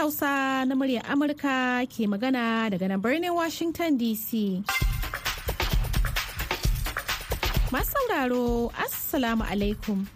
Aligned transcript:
Hausa 0.00 0.64
na 0.64 0.72
muryar 0.72 1.04
Amurka 1.12 1.84
ke 1.84 2.08
magana 2.08 2.72
daga 2.72 2.88
nan 2.88 3.04
birnin 3.04 3.36
Washington 3.36 4.00
DC. 4.00 4.64
Masu 7.68 7.92
sauraro, 7.92 8.72
Assalamu 8.80 9.44
alaikum. 9.44 10.08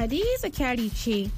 Hadiza 0.00 0.48
kyari 0.48 0.88
ce, 0.96 1.28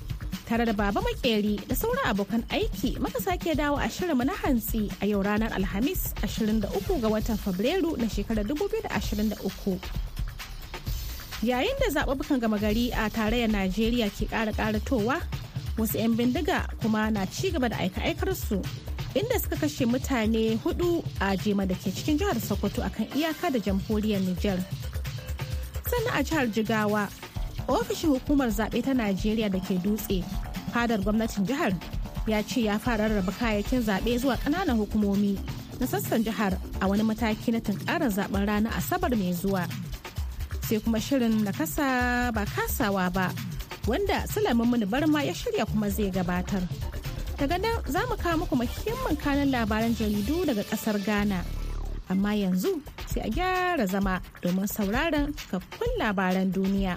tare 0.46 0.62
da 0.64 0.70
Baba 0.72 1.02
Makeri 1.02 1.58
da 1.66 1.74
sauran 1.74 2.06
abokan 2.06 2.46
aiki 2.54 2.94
muka 3.02 3.18
sake 3.18 3.58
dawo 3.58 3.74
a 3.82 3.90
shirinmu 3.90 4.22
na 4.22 4.34
hantsi 4.38 4.86
a 5.02 5.06
yau 5.10 5.18
ranar 5.26 5.50
Alhamis 5.50 6.14
23 6.22 6.62
ga 7.02 7.08
watan 7.10 7.34
Fabrairu 7.42 7.98
na 7.98 8.06
shekarar 8.06 8.46
2023. 8.46 9.82
Yayin 11.42 11.74
da 11.82 11.90
zaɓuɓɓukan 11.90 12.38
gama 12.38 12.56
gari 12.62 12.94
a 12.94 13.10
tarayyar 13.10 13.50
Najeriya 13.50 14.14
ke 14.14 14.30
ƙara 14.30 14.54
ƙaratowa, 14.54 15.18
wasu 15.78 15.98
'yan 15.98 16.14
bindiga 16.16 16.68
kuma 16.82 17.10
na 17.10 17.26
ci 17.26 17.50
gaba 17.50 17.68
da 17.68 17.76
aika-aikarsu 17.76 18.62
inda 19.14 19.38
suka 19.42 19.56
kashe 19.56 19.86
mutane 19.86 20.56
huɗu 20.64 21.02
a 21.20 21.36
jema 21.36 21.66
da 21.66 21.74
ke 21.74 21.90
cikin 21.90 22.18
jihar 22.18 22.38
Sokoto 22.40 22.82
akan 22.82 23.06
iyaka 23.14 23.50
da 23.50 23.58
jamhuriyar 23.58 24.20
Nijar. 24.22 24.58
Sannan 25.86 26.14
a 26.18 26.22
jihar 26.22 26.46
Jigawa, 26.50 27.08
ofishin 27.68 28.10
hukumar 28.14 28.48
zaɓe 28.50 28.82
ta 28.82 28.92
Najeriya 28.94 29.50
da 29.50 29.58
ke 29.60 29.78
dutse, 29.82 30.22
fadar 30.72 30.98
gwamnatin 31.02 31.46
jihar 31.46 31.72
ya 32.26 32.42
ce 32.42 32.62
ya 32.66 32.78
fara 32.78 33.08
rarraba 33.08 33.32
kayayyakin 33.32 33.82
zaɓe 33.82 34.18
zuwa 34.18 34.36
ƙananan 34.42 34.78
hukumomi 34.78 35.38
na 35.80 35.86
sassan 35.86 36.24
jihar 36.24 36.58
a 36.80 36.88
wani 36.88 37.02
mataki 37.02 37.52
na 37.52 37.60
tunkarar 37.60 38.10
zaɓen 38.10 38.46
ranar 38.46 38.72
Asabar 38.78 39.10
mai 39.16 39.32
zuwa. 39.34 39.66
sai 40.64 40.80
kuma 40.80 40.96
shirin 40.98 41.44
na 41.44 41.52
kasa 41.52 42.32
ba 42.32 42.42
kasawa 42.48 43.12
ba 43.12 43.28
wanda 43.86 44.26
Sulaiman 44.26 44.66
Muni 44.68 44.86
Barma 44.86 45.22
ya 45.22 45.32
shirya 45.34 45.66
kuma 45.66 45.90
zai 45.90 46.10
gabatar. 46.10 46.62
Daga 47.38 47.58
nan 47.58 47.82
za 47.86 48.00
mu 48.08 48.16
kawo 48.16 48.36
muku 48.46 48.56
muhimman 48.56 49.16
kanan 49.16 49.50
labaran 49.50 49.94
jaridu 49.94 50.44
daga 50.46 50.62
ƙasar 50.64 50.98
Ghana. 51.04 51.44
Amma 52.08 52.32
yanzu 52.34 52.80
sai 53.06 53.20
a 53.26 53.30
gyara 53.30 53.86
zama 53.86 54.20
domin 54.42 54.66
sauraron 54.66 55.32
cikakkun 55.36 55.92
labaran 55.98 56.52
duniya. 56.52 56.96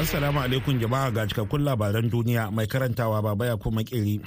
Assalamu 0.00 0.40
alaikum 0.44 0.76
jama'a 0.80 1.12
ga 1.14 1.26
cikakkun 1.26 1.64
labaran 1.64 2.10
duniya 2.10 2.50
mai 2.52 2.66
karantawa 2.66 3.22
baba 3.22 3.46
ya 3.46 3.56
kuma 3.56 3.84
kiri. 3.84 4.20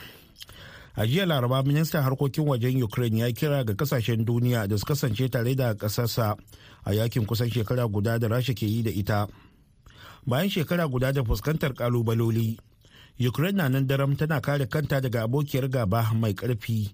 a 0.98 1.06
jiya 1.06 1.26
laraba 1.26 1.62
ministan 1.64 2.02
harkokin 2.04 2.48
wajen 2.48 2.82
ukraine 2.84 3.20
ya 3.22 3.32
kira 3.32 3.64
ga 3.64 3.74
ƙasashen 3.74 4.26
duniya 4.26 4.68
da 4.68 4.78
su 4.78 4.86
kasance 4.86 5.30
tare 5.30 5.54
da 5.56 5.74
kasarsa 5.78 6.36
a 6.86 6.92
yaƙin 6.92 7.26
kusan 7.26 7.50
shekara 7.54 7.86
guda 7.88 8.18
da 8.18 8.28
rasha 8.28 8.54
ke 8.58 8.66
yi 8.66 8.82
da 8.84 8.90
ita 8.90 9.28
bayan 10.26 10.50
shekara 10.50 10.88
guda 10.88 11.12
da 11.14 11.24
fuskantar 11.24 11.74
kalubaloli. 11.74 12.58
Ukraine 13.20 13.58
na 13.58 13.70
nan 13.70 13.88
daram 13.88 14.16
tana 14.16 14.42
kare 14.42 14.66
kanta 14.66 15.02
daga 15.02 15.24
abokiyar 15.24 15.70
gaba 15.70 16.14
mai 16.14 16.34
ƙarfi. 16.34 16.94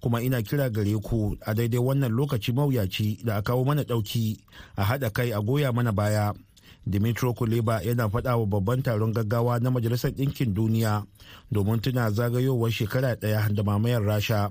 Kuma 0.00 0.22
ina 0.22 0.42
kira 0.42 0.70
gare 0.70 0.94
ku 1.02 1.36
a 1.46 1.54
daidai 1.54 1.78
wannan 1.80 2.12
lokaci 2.12 2.52
mawuyaci 2.52 3.24
da 3.24 3.36
a 3.38 3.42
kawo 3.42 3.64
mana 3.64 3.82
ɗauki 3.82 4.38
a 4.76 4.84
haɗa 4.84 5.10
kai 5.12 5.30
a 5.32 5.40
goya 5.40 5.72
mana 5.72 5.92
baya. 5.92 6.32
Dimitro 6.86 7.34
kuleba 7.34 7.82
yana 7.82 8.08
faɗa 8.08 8.36
wa 8.38 8.46
babban 8.46 8.82
taron 8.82 9.12
gaggawa 9.12 9.58
na 9.60 9.70
majalisar 9.70 10.10
ɗinkin 10.12 10.54
duniya 10.54 11.02
domin 11.50 11.80
tuna 11.80 12.10
zagayowar 12.10 12.70
shekara 12.70 13.16
ɗaya 13.16 13.48
da 13.54 13.62
mamayar 13.62 14.02
rasha. 14.02 14.50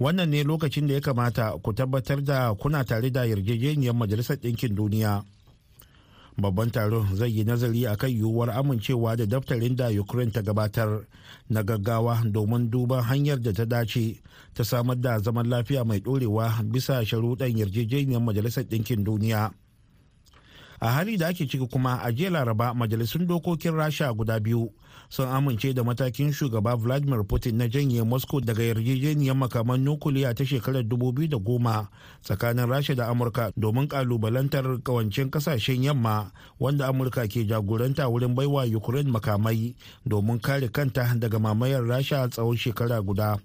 Wannan 0.00 0.30
ne 0.30 0.42
lokacin 0.44 0.86
da 0.88 0.94
ya 0.94 1.00
kamata 1.00 1.52
ku 1.62 1.72
tabbatar 1.72 2.24
da 2.24 2.54
kuna 2.54 2.84
tare 2.84 3.10
da 3.10 3.24
yarjejeniyar 3.26 3.94
majalisar 3.94 4.36
ɗinkin 4.36 4.74
duniya. 4.74 5.22
Babban 6.38 6.70
taron 6.70 7.16
zai 7.16 7.34
yi 7.36 7.44
nazari 7.44 7.86
a 7.86 7.96
kan 7.96 8.10
yiwuwar 8.10 8.50
amincewa 8.50 9.16
da 9.16 9.26
daftarin 9.26 9.76
da 9.76 9.90
ukraine 9.90 10.30
ta 10.32 10.42
gabatar 10.42 11.02
na 11.50 11.62
gaggawa 11.62 12.22
domin 12.24 12.70
duban 12.70 13.02
hanyar 13.02 13.40
da 13.42 13.52
ta 13.52 13.64
dace 13.66 14.22
ta 14.54 14.64
samar 14.64 14.96
da 14.96 15.18
zaman 15.18 15.48
lafiya 15.48 15.84
mai 15.84 15.98
ɗorewa 15.98 16.62
bisa 16.64 17.04
sharuɗan 17.04 17.58
yarjejeniyar 17.58 18.22
majalisar 18.22 18.64
ɗinkin 18.64 19.04
duniya. 19.04 19.50
A 20.80 20.88
hali 20.90 21.16
da 21.16 21.26
ake 21.28 21.46
ciki 21.48 21.66
kuma 21.66 21.98
a 22.02 22.12
jiya 22.12 22.30
laraba 22.30 22.74
majalisun 22.74 23.26
dokokin 23.26 23.74
rasha 23.74 24.12
guda 24.14 24.38
biyu 24.40 24.70
sun 25.08 25.28
amince 25.28 25.74
da 25.74 25.84
matakin 25.84 26.32
shugaba 26.32 26.76
vladimir 26.76 27.24
putin 27.24 27.56
na 27.56 27.68
janye 27.68 28.02
moscow 28.02 28.40
daga 28.40 28.62
yarjejeniyar 28.62 29.36
makaman 29.36 29.80
nukuliya 29.80 30.34
ta 30.34 30.44
shekarar 30.44 30.82
2010 30.82 31.86
tsakanin 32.22 32.66
rasha 32.68 32.94
da 32.94 33.08
amurka 33.08 33.52
domin 33.56 33.88
kalubalantar 33.88 34.78
kawancin 34.82 35.30
ƙasashen 35.30 35.82
yamma 35.84 36.32
wanda 36.60 36.86
amurka 36.88 37.28
ke 37.28 37.44
jagoranta 37.46 38.08
wurin 38.08 38.34
baiwa 38.34 38.64
ukraine 38.76 39.10
makamai 39.10 39.74
domin 40.06 40.38
kare 40.40 40.68
kanta 40.68 41.14
daga 41.18 41.38
mamayar 41.38 41.84
rasha 41.84 42.28
tsawon 42.28 42.56
shekara 42.56 43.02
guda. 43.02 43.38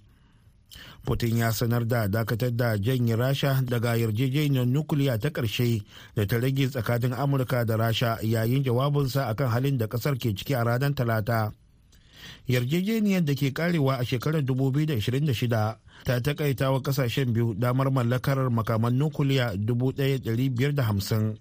Putin 1.05 1.37
ya 1.37 1.51
sanar 1.51 1.87
da 1.87 2.07
dakatar 2.07 2.51
da 2.55 2.77
janye 2.77 3.15
Rasha 3.15 3.61
daga 3.65 3.95
yarjejeniyar 3.97 4.65
nukiliya 4.65 5.19
ta 5.19 5.29
ƙarshe 5.29 5.83
da 6.15 6.25
ta 6.25 6.37
rage 6.39 6.69
tsakanin 6.69 7.13
Amurka 7.13 7.65
da 7.65 7.75
Rasha 7.77 8.17
yayin 8.21 8.63
jawabinsa 8.63 9.27
akan 9.29 9.47
halin 9.49 9.77
da 9.77 9.87
ƙasar 9.87 10.15
ke 10.17 10.33
ciki 10.35 10.55
a 10.55 10.63
ranar 10.63 10.93
Talata. 10.95 11.51
Yarjejeniyar 12.47 13.25
da 13.25 13.33
ke 13.35 13.51
karewa 13.53 13.99
a 13.99 14.05
shekarar 14.05 14.41
2026 14.41 15.49
ta 16.05 16.19
takaita 16.19 16.71
wa 16.71 16.79
ƙasashen 16.81 17.33
biyu 17.33 17.53
damar 17.53 17.91
mallakar 17.91 18.49
makaman 18.49 18.95
nukiliya 18.97 19.53
1,550. 19.57 21.37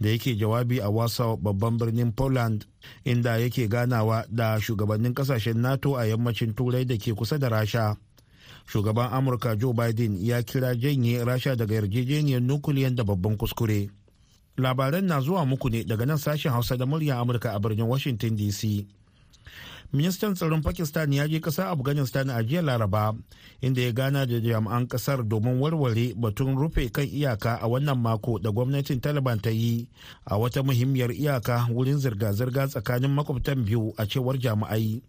da 0.00 0.08
yake 0.08 0.34
jawabi 0.36 0.80
a 0.80 0.88
Warsaw 0.90 1.36
babban 1.36 1.78
birnin 1.78 2.12
Poland 2.12 2.66
inda 3.04 3.38
yake 3.38 3.68
ganawa 3.68 4.24
da 4.30 4.60
shugabannin 4.60 5.14
ƙasashen 5.14 5.56
NATO 5.56 5.96
a 5.96 6.04
yammacin 6.06 6.54
turai 6.54 6.84
da 6.86 6.96
ke 6.96 7.14
kusa 7.14 7.38
da 7.38 7.48
Rasha. 7.48 7.96
Shugaban 8.66 9.12
amurka 9.12 9.56
joe 9.56 9.72
biden 9.72 10.16
ya 10.26 10.42
kira 10.42 10.74
janye 10.74 11.24
rasha 11.24 11.56
daga 11.56 11.74
yarjejeniyar 11.74 12.40
nukiliyan 12.42 12.94
da 12.96 13.04
babban 13.04 13.36
kuskure. 13.36 13.90
Labaran 14.56 15.04
na 15.04 15.20
zuwa 15.20 15.46
muku 15.46 15.68
ne 15.70 15.84
daga 15.84 16.06
nan 16.06 16.18
sashen 16.18 16.52
hausa 16.52 16.76
da 16.76 16.86
murya 16.86 17.18
amurka 17.18 17.52
a 17.54 17.58
birnin 17.60 17.86
washington 17.86 18.36
dc 18.36 18.86
ministan 19.94 20.34
tsaron 20.34 20.58
pakistan 20.62 21.06
ya 21.12 21.28
je 21.30 21.38
ƙasar 21.40 21.70
afghanistan 21.70 22.26
a 22.30 22.42
jiya 22.42 22.62
laraba 22.62 23.14
inda 23.62 23.82
ya 23.82 23.92
gana 23.92 24.26
da 24.26 24.40
jami'an 24.40 24.86
ƙasar 24.88 25.22
domin 25.28 25.60
warware 25.62 26.14
batun 26.18 26.58
rufe 26.58 26.90
kan 26.92 27.06
iyaka 27.06 27.58
a 27.62 27.66
wannan 27.70 27.98
mako 28.02 28.38
da 28.38 28.50
gwamnatin 28.50 29.00
taliban 29.00 29.38
ta 29.40 29.50
yi 29.50 29.86
a 30.26 30.34
wata 30.38 30.62
muhimmiyar 30.62 31.10
iyaka 31.14 31.66
wurin 31.70 31.98
zirga-zirga 32.02 32.66
tsakanin 32.68 33.10
makwabtan 33.14 33.64
biyu 33.64 33.94
a 33.96 34.06
cewar 34.06 34.34
jami'ai. 34.38 35.02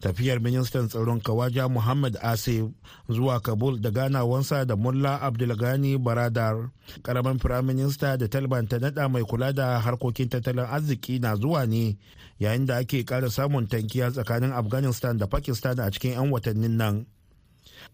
Tafiyar 0.00 0.40
ministan 0.40 0.88
tsaron 0.88 1.20
kawaja 1.20 1.68
muhammad 1.68 2.16
asif 2.22 2.64
zuwa 3.08 3.40
kabul 3.40 3.80
da 3.80 3.90
ganawansa 3.90 4.64
da 4.64 4.76
mullah 4.76 5.22
abdulgani 5.22 5.98
baradar. 5.98 6.68
Karamin 7.02 7.38
firaminista 7.38 8.16
da 8.16 8.28
taliban 8.28 8.68
ta 8.68 8.78
nada 8.78 9.08
mai 9.08 9.22
kula 9.24 9.52
da 9.52 9.80
harkokin 9.80 10.28
tattalin 10.28 10.66
arziki 10.68 11.18
na 11.18 11.36
zuwa 11.36 11.66
ne 11.66 11.96
yayin 12.38 12.66
da 12.66 12.76
ake 12.76 13.04
kara 13.04 13.30
samun 13.30 13.66
tankiya 13.66 14.10
tsakanin 14.10 14.52
afghanistan 14.52 15.16
da 15.18 15.26
pakistan 15.26 15.80
a 15.80 15.90
cikin 15.90 16.12
'yan 16.12 16.30
watannin 16.30 16.76
nan. 16.76 17.06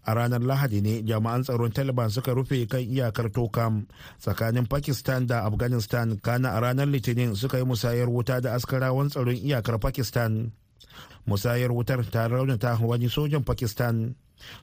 A 0.04 0.14
ranar 0.14 0.42
lahadi 0.42 0.80
ne 0.82 1.02
jami'an 1.06 1.42
tsaron 1.46 1.70
taliban 1.72 2.10
suka 2.10 2.34
rufe 2.34 2.66
kan 2.66 2.80
iyakar 2.82 3.30
tokam 3.30 3.86
tsakanin 4.18 4.66
pakistan 4.66 5.26
da 5.26 5.46
afghanistan 5.46 6.18
kana 6.18 6.50
a 6.58 6.60
ranar 6.60 6.86
litinin 6.90 7.34
suka 7.38 7.58
yi 7.58 7.64
musayar 7.64 8.08
wuta 8.10 8.40
da 8.42 8.54
askarawan 8.58 9.08
tsaron 9.08 9.36
iyakar 9.38 9.78
pakistan. 9.78 10.50
Musayar 11.26 11.70
wutar 11.72 12.02
ta 12.10 12.28
raunata 12.28 12.78
wani 12.82 13.08
sojan 13.08 13.44
pakistan 13.44 14.14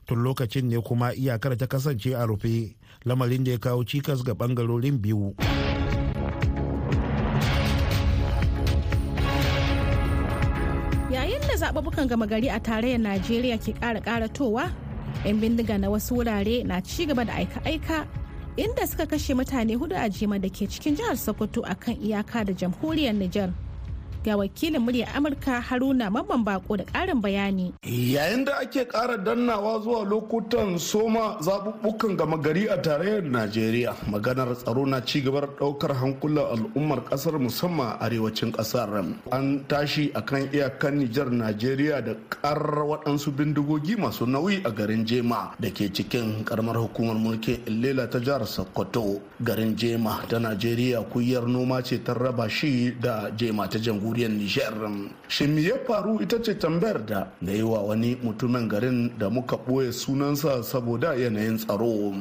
tun 0.06 0.18
lokacin 0.22 0.68
ne 0.68 0.78
kuma 0.80 1.12
iyakar 1.14 1.56
ta 1.56 1.66
kasance 1.66 2.14
a 2.14 2.26
rufe 2.26 2.76
lamarin 3.04 3.44
da 3.44 3.50
ya 3.52 3.58
kawo 3.58 3.84
cikas 3.84 4.22
ga 4.24 4.32
ɓangarorin 4.34 4.98
biyu 5.00 5.34
Yayin 11.10 11.40
da 11.42 11.54
zaɓuɓɓukan 11.58 12.06
gama 12.08 12.26
gari 12.26 12.48
a 12.48 12.60
tarayyar 12.60 13.00
Najeriya 13.00 13.58
ke 13.58 13.72
ƙara 13.74 13.98
ƙaratowa, 14.00 14.70
'yan 15.24 15.40
bindiga 15.40 15.74
na 15.80 15.88
wasu 15.90 16.14
wurare 16.14 16.62
na 16.64 16.80
ci 16.80 17.06
gaba 17.06 17.24
da 17.24 17.32
aika-aika 17.34 18.06
inda 18.56 18.86
suka 18.86 19.06
kashe 19.06 19.34
mutane 19.34 19.74
huɗu 19.76 19.96
a 19.98 20.06
jima 20.08 20.38
da 20.38 20.48
ke 20.48 20.68
cikin 20.70 20.94
jihar 20.96 21.16
Sokoto 21.18 21.62
akan 21.66 21.96
iyaka 21.98 22.44
da 22.46 22.52
jamhuriyar 22.54 23.14
Nijar. 23.18 23.50
Ga 24.24 24.36
wakilin 24.36 24.80
murya 24.84 25.08
amurka 25.16 25.60
haruna 25.64 26.10
mamman 26.12 26.44
bako 26.44 26.76
da 26.76 26.84
karin 26.84 27.20
bayani. 27.22 27.72
Yayin 27.84 28.44
da 28.44 28.58
ake 28.60 28.84
kara 28.84 29.16
dannawa 29.16 29.80
zuwa 29.80 30.04
lokutan 30.04 30.78
soma 30.78 31.40
zaɓuɓɓukan 31.40 32.16
gama 32.16 32.36
gari 32.36 32.66
a 32.68 32.76
tarayyar 32.76 33.22
najeriya 33.24 33.96
maganar 34.12 34.52
tsaro 34.56 34.84
na 34.86 35.00
ci 35.00 35.20
gaba 35.24 35.46
ɗaukar 35.58 35.94
hankulan 35.96 36.44
al'ummar 36.52 37.00
ƙasar 37.08 37.38
musamman 37.40 37.96
arewacin 38.00 38.52
ƙasar. 38.52 38.92
An 39.32 39.64
tashi 39.68 40.12
akan 40.14 40.52
iyakan 40.52 40.98
nijar 41.00 41.30
najeriya 41.32 42.04
da 42.04 42.12
ƙarar 42.28 42.84
waɗansu 42.92 43.32
bindigogi 43.32 43.96
masu 43.96 44.26
nauyi 44.26 44.60
a 44.66 44.70
garin 44.70 45.06
jema 45.06 45.54
da 45.58 45.70
ke 45.70 45.88
cikin 45.88 46.44
karamar 46.44 46.76
hukumar 46.76 47.16
mulkin 47.16 47.56
illela 47.64 48.04
ta 48.10 48.18
jihar 48.20 48.44
sokoto. 48.46 49.20
Garin 49.42 49.74
jema 49.76 50.20
ta 50.28 50.36
najeriya 50.38 51.00
kuyar 51.08 51.48
noma 51.48 51.80
ce 51.82 51.96
ta 52.04 52.12
raba 52.12 52.48
shi 52.50 52.92
da 53.00 53.30
jema 53.32 53.64
ta 53.68 53.78
jamhuriyar 53.78 54.09
jamhuriyar 54.10 54.30
nijar. 54.30 54.74
Shin 55.28 55.54
me 55.54 55.62
ya 55.62 55.76
faru? 55.86 56.20
Ita 56.20 56.42
ce 56.42 56.54
tambayar 56.58 57.06
da 57.06 57.26
na 57.40 57.52
yi 57.52 57.62
wa 57.62 57.80
wani 57.80 58.16
mutumin 58.22 58.68
garin 58.68 59.12
da 59.18 59.30
muka 59.30 59.56
ɓoye 59.56 59.92
sunansa 59.92 60.62
saboda 60.62 61.14
yanayin 61.14 61.56
tsaro. 61.58 62.14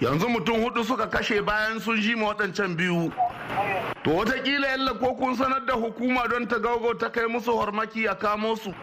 Yanzu 0.00 0.28
mutum 0.28 0.58
huɗu 0.64 0.84
suka 0.84 1.06
kashe 1.06 1.40
bayan 1.42 1.78
sun 1.80 1.96
ji 2.00 2.14
waɗancan 2.14 2.74
biyu. 2.76 3.12
To 4.04 4.10
wataƙila 4.10 4.66
yalla 4.68 4.94
ko 4.98 5.14
kun 5.14 5.36
sanar 5.36 5.66
da 5.66 5.74
hukuma 5.74 6.28
don 6.28 6.46
ta 6.48 6.58
gaugo 6.58 6.94
ta 6.98 7.08
kai 7.08 7.26
musu 7.26 7.52
hormaki 7.52 8.06
a 8.10 8.14
kamo 8.14 8.56
su? 8.56 8.74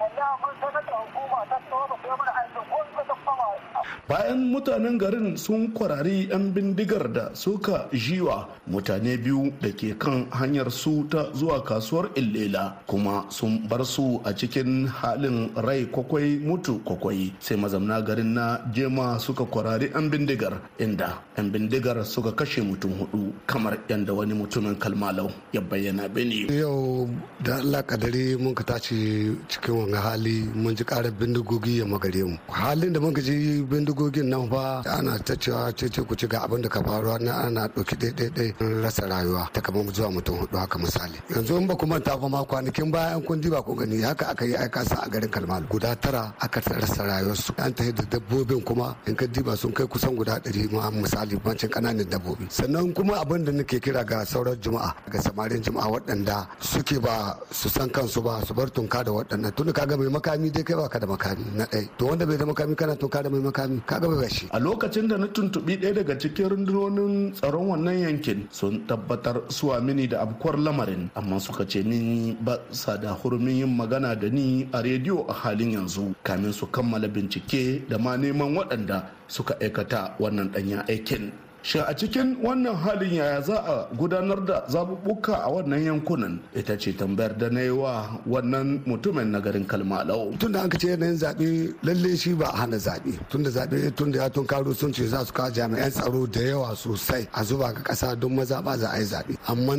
Bayan 4.10 4.52
mutanen 4.52 4.98
garin 4.98 5.38
sun 5.38 5.72
kwarari 5.74 6.28
'yan 6.30 6.52
bindigar 6.54 7.08
da 7.14 7.30
suka 7.34 7.88
jiwa 7.94 8.48
mutane 8.68 9.18
biyu 9.18 9.52
da 9.62 9.70
ke 9.72 9.96
kan 9.98 10.26
hanyar 10.32 10.72
su 10.72 11.06
ta 11.10 11.30
zuwa 11.34 11.62
kasuwar 11.64 12.10
illela 12.16 12.82
kuma 12.88 13.26
sun 13.30 13.68
bar 13.70 13.86
su 13.86 14.22
a 14.26 14.34
cikin 14.34 14.88
halin 14.88 15.50
rai 15.56 15.86
kwakwai 15.86 16.40
mutu 16.40 16.80
kwakwai. 16.86 17.34
Sai 17.40 17.58
mazamna 17.58 18.02
garin 18.02 18.34
na 18.34 18.60
jema 18.74 19.20
suka 19.20 19.46
kwarari 19.46 19.92
'yan 19.94 20.10
bindigar 20.10 20.54
inda 20.80 21.22
'yan 21.38 21.52
bindigar 21.52 21.98
suka 22.06 22.32
kashe 22.32 22.62
mutum 22.62 22.92
huɗu 23.00 23.34
kamar 23.46 23.78
yadda 23.90 24.14
wani 24.14 24.34
mutumin 24.34 24.76
kalmalau 24.76 25.30
ya 25.54 25.62
bayyana 25.62 26.08
bene 26.10 26.48
yau 26.50 27.08
da 27.44 27.58
allah 27.62 27.82
kadari 27.84 28.38
mun 28.38 28.54
ka 28.56 28.64
tashi 28.64 29.36
cikin 29.48 29.76
wani 29.76 29.98
hali 29.98 30.38
mun 30.56 30.76
ji 30.76 30.84
karar 30.84 31.12
bindigogi 31.12 31.80
ya 31.80 31.86
magare 31.86 32.24
mu. 32.24 32.38
Halin 32.50 32.94
da 32.94 33.00
mun 33.00 33.14
ka 33.14 33.22
ji 33.22 33.62
bindigogin 33.70 34.26
nan 34.30 34.50
fa 34.50 34.82
ana 34.98 35.14
ta 35.22 35.36
cewa 35.38 35.70
cece 35.78 36.02
ku 36.08 36.16
ci 36.16 36.26
ga 36.28 36.42
abin 36.46 36.62
da 36.62 36.70
ka 36.70 36.82
faruwa 36.82 37.20
na 37.22 37.46
ana 37.46 37.68
ɗauki 37.70 37.96
ɗaiɗaiɗai 38.02 38.82
rasa 38.82 39.06
rayuwa 39.08 39.46
ta 39.54 39.62
kamar 39.62 39.86
zuwa 39.94 40.10
mutum 40.12 40.36
huɗu 40.42 40.58
haka 40.58 40.78
misali. 40.80 41.18
Yanzu 41.30 41.58
in 41.62 41.68
ba 41.68 41.76
ku 41.76 41.86
manta 41.86 42.18
ba 42.18 42.28
ma 42.28 42.42
kwanakin 42.44 42.90
bayan 42.92 43.22
kun 43.22 43.40
diba 43.40 43.62
ku 43.64 43.76
gani 43.76 44.02
haka 44.02 44.30
aka 44.34 44.46
yi 44.46 44.56
aika 44.58 44.82
sa 44.86 45.06
a 45.06 45.10
garin 45.10 45.30
kalmal 45.30 45.62
guda 45.70 45.96
tara 45.96 46.34
aka 46.42 46.60
rasa 46.74 47.04
rayuwarsu. 47.06 47.54
An 47.62 47.74
ta 47.74 47.84
da 47.94 48.04
dabbobin 48.10 48.64
kuma 48.66 48.96
in 49.06 49.16
ka 49.16 49.26
diba 49.28 49.56
sun 49.56 49.72
kai 49.72 49.86
kusan 49.86 50.16
guda 50.18 50.40
ɗari 50.42 50.72
ma 50.74 50.90
misali 50.90 51.38
bancin 51.38 51.70
ƙananan 51.70 52.10
dabbobi. 52.10 52.50
Sannan 52.50 52.90
kuma 52.96 53.22
abin 53.22 53.46
da 53.46 53.52
nake 53.52 53.78
kira 53.80 54.04
ga 54.04 54.26
sauran 54.26 54.58
juma'a 54.58 54.96
ga 55.12 55.20
samarin 55.22 55.62
juma'a 55.62 55.86
waɗanda 55.94 56.48
suke 56.60 56.98
ba 57.00 57.38
su 57.52 57.70
san 57.70 57.90
kansu 57.90 58.22
ba 58.24 58.42
su 58.46 58.54
bar 58.54 58.70
tunka 58.74 59.04
da 59.06 59.12
waɗannan. 59.12 59.54
Tun 59.56 59.72
kaga 59.72 59.96
mai 59.98 60.08
makami 60.10 60.50
dai 60.52 60.64
kai 60.64 60.74
baka 60.76 60.98
da 61.00 61.06
makami 61.08 61.46
na 61.54 61.66
ɗaya. 61.66 61.88
To 61.98 62.06
wanda 62.10 62.26
bai 62.26 62.38
da 62.38 62.46
makami 62.46 62.76
kana 62.76 62.96
tunka 62.96 63.22
da 63.22 63.30
mai 63.30 63.40
makami 63.40 63.58
kaga 63.86 64.08
bai 64.08 64.18
bashi 64.28 64.48
a 64.52 64.60
lokacin 64.60 65.08
da 65.08 65.18
na 65.18 65.28
tuntuɓi 65.28 65.74
ɗaya 65.82 65.94
daga 66.04 66.14
cikin 66.20 66.50
rundunonin 66.50 67.34
tsaron 67.34 67.68
wannan 67.74 67.98
yankin 68.06 68.48
sun 68.52 68.86
tabbatar 68.88 69.42
suwa 69.50 69.82
mini 69.82 70.08
da 70.08 70.22
abkuwar 70.22 70.58
lamarin 70.60 71.10
amma 71.16 71.40
suka 71.40 71.66
ce 71.66 71.84
min 71.84 72.36
ba 72.42 72.60
sa 72.72 72.98
da 72.98 73.14
hurumin 73.16 73.58
yin 73.66 73.72
magana 73.76 74.16
da 74.16 74.30
ni 74.30 74.68
a 74.72 74.82
rediyo 74.82 75.26
a 75.30 75.34
halin 75.34 75.72
yanzu. 75.74 76.14
Kamin 76.24 76.54
su 76.54 76.68
kammala 76.68 77.08
bincike 77.08 77.88
da 77.90 77.98
ma 77.98 78.16
neman 78.18 78.56
waɗanda 78.56 79.10
suka 79.28 79.56
aikata 79.60 80.16
wannan 80.20 80.50
ɗanyen 80.54 80.84
aikin. 80.88 81.32
Shin 81.62 81.82
a 81.88 81.94
cikin 81.94 82.38
wannan 82.42 82.76
halin 82.76 83.14
yaya 83.20 83.42
za 83.42 83.58
a 83.60 83.88
gudanar 83.96 84.46
da 84.46 84.64
zaɓuɓɓuka 84.72 85.34
a 85.44 85.50
wannan 85.52 85.84
yankunan 85.84 86.40
ita 86.56 86.78
ce 86.80 86.94
tambayar 86.96 87.38
da 87.38 87.50
na 87.50 87.62
yi 87.62 87.70
wa 87.70 88.08
wannan 88.28 88.80
mutumin 88.88 89.28
na 89.32 89.40
garin 89.40 89.66
kalmalau. 89.66 90.32
tun 90.40 90.52
da 90.52 90.62
an 90.64 90.70
ce 90.72 90.88
yanayin 90.96 91.18
zaɓe 91.20 91.74
lalle 91.84 92.16
shi 92.18 92.34
ba 92.34 92.46
a 92.54 92.58
hana 92.64 92.78
zaɓe 92.78 93.20
tun 93.30 93.44
da 93.44 93.50
zaɓe 93.50 93.92
tun 93.96 94.12
da 94.12 94.20
ya 94.24 94.30
tun 94.30 94.46
karo 94.48 94.74
sun 94.74 94.94
ce 94.94 95.04
za 95.08 95.26
su 95.26 95.34
kawo 95.34 95.50
jami'an 95.52 95.92
tsaro 95.92 96.26
da 96.28 96.40
yawa 96.42 96.76
sosai 96.76 97.28
a 97.34 97.44
zuba 97.44 97.74
ga 97.74 97.82
ƙasa 97.84 98.16
don 98.20 98.36
maza 98.36 98.62
ba 98.62 98.78
za 98.78 98.90
a 98.92 98.98
yi 99.00 99.06
zaɓe 99.06 99.36
amma 99.48 99.76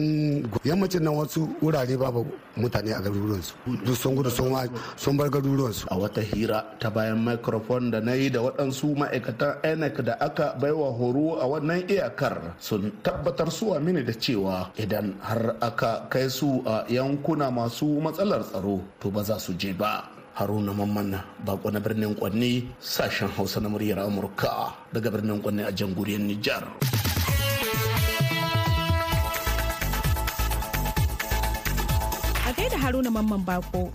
yammacin 0.64 1.00
nan 1.02 1.14
wasu 1.16 1.48
wurare 1.62 1.96
babu 1.98 2.26
mutane 2.56 2.92
a 2.92 3.00
garuruwansu 3.00 3.54
duk 3.84 3.96
sun 3.96 4.14
gudu 4.14 4.30
sun 4.30 5.16
bar 5.16 5.28
garuruwansu. 5.30 5.86
a 5.90 5.96
wata 5.96 6.20
hira 6.20 6.64
ta 6.78 6.90
bayan 6.90 7.24
microphone 7.24 7.90
da 7.90 8.00
na 8.00 8.12
yi 8.12 8.28
da 8.30 8.40
waɗansu 8.40 8.96
ma'aikatan 8.96 9.56
inec 9.64 9.96
da 10.04 10.14
aka 10.20 10.54
baiwa 10.60 10.92
horo 10.92 11.40
a 11.40 11.46
wannan 11.48 11.79
iyakar 11.88 12.56
sun 12.60 12.92
tabbatar 13.02 13.48
suwa 13.48 13.80
mini 13.80 14.02
da 14.04 14.12
cewa 14.12 14.68
idan 14.76 15.14
har 15.22 15.56
aka 15.60 16.06
kai 16.12 16.28
su 16.28 16.60
a 16.66 16.84
yankuna 16.88 17.48
masu 17.48 18.00
matsalar 18.04 18.42
tsaro 18.44 18.80
to 19.00 19.10
ba 19.14 19.22
za 19.22 19.36
su 19.38 19.52
je 19.54 19.72
ba. 19.72 20.04
Haruna 20.34 20.72
mamman 20.72 21.16
bako 21.44 21.68
na 21.72 21.80
birnin 21.80 22.14
kwanne 22.16 22.64
sashen 22.80 23.28
hausa 23.36 23.60
na 23.60 23.68
muryar 23.68 23.98
amurka 24.04 24.72
daga 24.92 25.10
birnin 25.10 25.40
kwanne 25.42 25.62
a 25.68 25.72
jamhuriyar 25.72 26.22
nijar. 26.28 26.64
A 32.48 32.50
gaida 32.56 32.76
haruna 32.82 33.10
mamman 33.10 33.42
bako. 33.48 33.92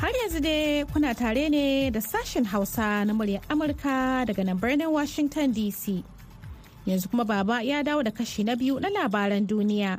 Har 0.00 0.12
yanzu 0.16 0.40
dai 0.40 0.84
kuna 0.92 1.14
tare 1.14 1.44
ne 1.52 1.90
da 1.90 2.00
sashen 2.00 2.44
hausa 2.52 3.04
na 3.04 3.12
muryar 3.12 3.42
amurka 3.52 4.24
daga 4.28 4.42
nan 4.44 4.56
birnin 4.58 4.88
washington 4.90 5.52
dc 5.52 6.02
yanzu 6.86 7.08
kuma 7.08 7.24
baba 7.24 7.62
ya 7.62 7.82
dawo 7.82 8.02
da 8.02 8.10
kashi 8.10 8.44
na 8.44 8.56
biyu 8.56 8.80
na 8.80 8.88
labaran 8.90 9.46
duniya. 9.46 9.98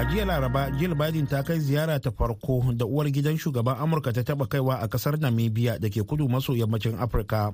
a 0.00 0.04
jiya 0.08 0.24
laraba 0.24 0.70
jill 0.80 0.94
biden 0.96 1.26
ta 1.28 1.42
kai 1.44 1.60
ziyara 1.60 2.00
ta 2.00 2.10
farko 2.10 2.72
da 2.72 2.86
uwar 2.88 3.10
gidan 3.12 3.36
shugaban 3.36 3.76
amurka 3.76 4.12
ta 4.12 4.22
taba 4.24 4.46
kaiwa 4.48 4.80
a 4.80 4.88
ƙasar 4.88 5.20
namibia 5.20 5.76
da 5.78 5.88
ke 5.92 6.00
kudu 6.02 6.24
maso 6.28 6.56
yammacin 6.56 6.96
afirka 6.96 7.52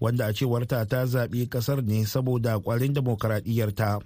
wanda 0.00 0.24
a 0.26 0.32
cewarta 0.32 0.88
ta 0.88 1.04
zaɓi 1.04 1.48
ƙasar 1.52 1.84
ne 1.84 2.06
saboda 2.08 2.56
kwarin 2.64 2.94
demokaradiyyarta 2.96 4.00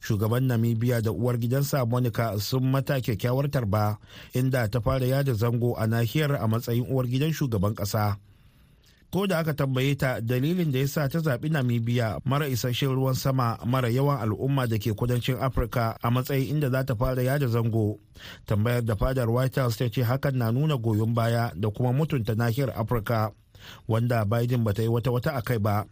shugaban 0.00 0.44
namibia 0.52 1.00
da 1.00 1.10
uwar 1.10 1.38
gidansa 1.40 1.86
monica 1.88 2.36
sun 2.40 2.68
mata 2.70 3.00
kyakkyawar 3.00 3.48
tarba 3.50 3.96
inda 4.36 4.68
ta 4.68 4.80
fara 4.80 5.06
yada 5.06 5.32
zango 5.32 5.80
a 5.80 5.86
nahiyar 5.88 6.36
a 6.36 6.44
matsayin 6.48 6.84
uwar 6.92 7.06
gidan 7.08 7.32
shugaban 7.32 7.72
ƙasa. 7.74 8.16
Ko 9.10 9.26
da 9.26 9.38
aka 9.38 9.54
tambaye 9.54 9.94
ta 9.96 10.20
dalilin 10.20 10.72
da 10.72 10.78
ya 10.78 10.88
sa 10.88 11.08
ta 11.08 11.18
zaɓi 11.18 11.48
namibia 11.50 12.20
mara 12.24 12.48
isasshen 12.48 12.92
ruwan 12.94 13.14
sama 13.14 13.56
mara 13.64 13.88
yawan 13.88 14.20
al'umma 14.20 14.66
da 14.68 14.76
ke 14.78 14.92
kudancin 14.92 15.40
afirka 15.40 15.96
a 16.02 16.10
matsayin 16.10 16.48
inda 16.56 16.68
za 16.70 16.84
ta 16.84 16.94
fara 16.94 17.22
yada 17.22 17.46
zango. 17.48 17.98
Tambayar 18.46 18.84
da 18.84 18.96
fadar 18.96 19.30
white 19.30 19.56
house 19.56 19.76
ta 19.76 19.88
ce 19.88 20.02
hakan 20.04 20.36
na 20.36 20.50
nuna 20.52 20.76
goyon 20.76 21.14
baya 21.14 21.52
da 21.56 21.70
kuma 21.70 21.92
mutunta 21.92 22.34
nahiyar 22.34 22.70
afirka 22.76 23.32
wanda 23.88 24.24
biden 24.24 24.64
bata 24.64 24.82
yi 24.82 24.88
wata 24.88 25.10
wata 25.10 25.32
a 25.34 25.42
kai 25.42 25.58
ba. 25.58 25.86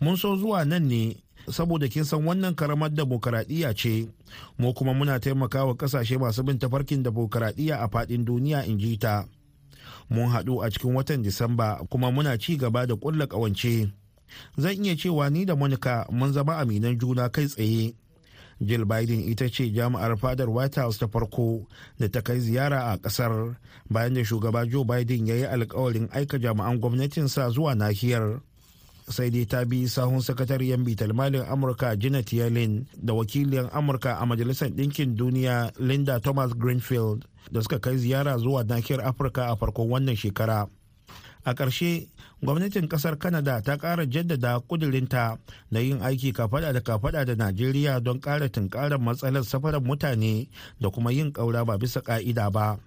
Mun 0.00 0.16
so 0.16 0.36
zuwa 0.36 0.64
nan 0.64 0.86
ne 0.86 1.16
saboda 1.50 1.88
kin 1.88 2.04
san 2.04 2.22
wannan 2.22 2.54
karamar 2.54 2.90
demokaradiyya 2.94 3.74
ce. 3.74 4.06
Mu 4.58 4.72
kuma 4.74 4.94
muna 4.94 5.18
taimakawa 5.18 5.74
ƙasashe 5.74 6.18
masu 6.22 6.42
bin 6.46 6.58
tafarkin 6.58 7.02
demokaradiyya 7.02 7.82
a 7.82 7.88
faɗin 7.90 8.22
duniya 8.24 8.62
in 8.66 8.78
ji 8.78 8.94
ta. 8.98 9.26
Mun 10.10 10.28
haɗu 10.30 10.62
a 10.64 10.70
cikin 10.70 10.94
watan 10.94 11.22
disamba 11.22 11.80
kuma 11.90 12.10
muna 12.10 12.38
ci 12.38 12.56
gaba 12.56 12.86
da 12.86 12.94
ƙulla 12.94 13.26
ƙawance. 13.26 13.92
Zan 14.58 14.84
iya 14.84 14.96
cewa 14.96 15.30
ni 15.30 15.44
da 15.44 15.54
monica 15.56 16.06
mun 16.10 16.32
zama 16.32 16.56
aminan 16.58 16.98
juna 16.98 17.28
kai 17.28 17.46
tsaye. 17.46 17.94
Jill 18.60 18.84
biden 18.86 19.20
ita 19.28 19.48
ce 19.48 19.68
jami'ar 19.72 20.16
fadar 20.16 20.48
white 20.48 20.74
house 20.76 20.98
ta 20.98 21.06
farko 21.06 21.66
da 21.98 22.08
ta 22.08 22.20
kai 22.22 22.40
ziyara 22.40 22.92
a 22.92 22.98
ƙasar 22.98 23.56
bayan 23.90 24.14
da 24.14 24.22
shugaba 24.24 24.64
joe 24.68 24.84
biden 24.84 25.26
ya 25.26 25.34
yi 25.34 25.44
alkawarin 25.44 26.08
aika 26.12 26.38
jami'an 26.38 26.80
gwamnatinsa 26.80 27.50
zuwa 27.50 27.74
nahiyar. 27.74 28.40
Sai 29.08 29.30
dai 29.30 29.46
ta 29.46 29.62
bi 29.64 29.86
sahun 29.86 30.18
sakatariyar 30.18 30.82
bitar 30.82 31.14
malin 31.14 31.46
amurka 31.46 31.94
janet 31.94 32.26
yellen 32.32 32.86
da 32.98 33.14
wakiliyar 33.14 33.70
amurka 33.72 34.18
a 34.18 34.26
majalisar 34.26 34.68
ɗinkin 34.74 35.14
duniya 35.16 35.70
linda 35.78 36.18
thomas 36.20 36.50
greenfield 36.58 37.24
da 37.52 37.62
suka 37.62 37.78
kai 37.78 37.96
ziyara 37.98 38.38
zuwa 38.38 38.64
nahiyar 38.64 39.06
afirka 39.06 39.46
a 39.46 39.56
farkon 39.56 39.88
wannan 39.90 40.16
shekara. 40.16 40.66
A 41.46 41.54
ƙarshe 41.54 42.08
gwamnatin 42.42 42.88
ƙasar 42.88 43.18
canada 43.18 43.62
ta 43.62 43.76
ƙara 43.78 44.02
jaddada 44.10 44.58
ƙudurinta 44.66 45.38
na 45.70 45.78
yin 45.80 46.02
aiki 46.02 46.32
kafada 46.34 46.72
da 46.72 46.80
kafada 46.80 47.24
da 47.24 47.34
najeriya 47.34 48.02
don 48.02 48.18
ƙara 48.20 48.48
tunkarar 48.50 48.98
matsalar 48.98 49.44
safarar 49.46 49.80
mutane 49.80 50.48
da 50.80 50.90
kuma 50.90 51.12
yin 51.12 51.32
ƙaura 51.32 51.64
ba 51.64 51.78
bisa 51.78 52.02
ƙa'ida 52.02 52.50
ba. 52.50 52.78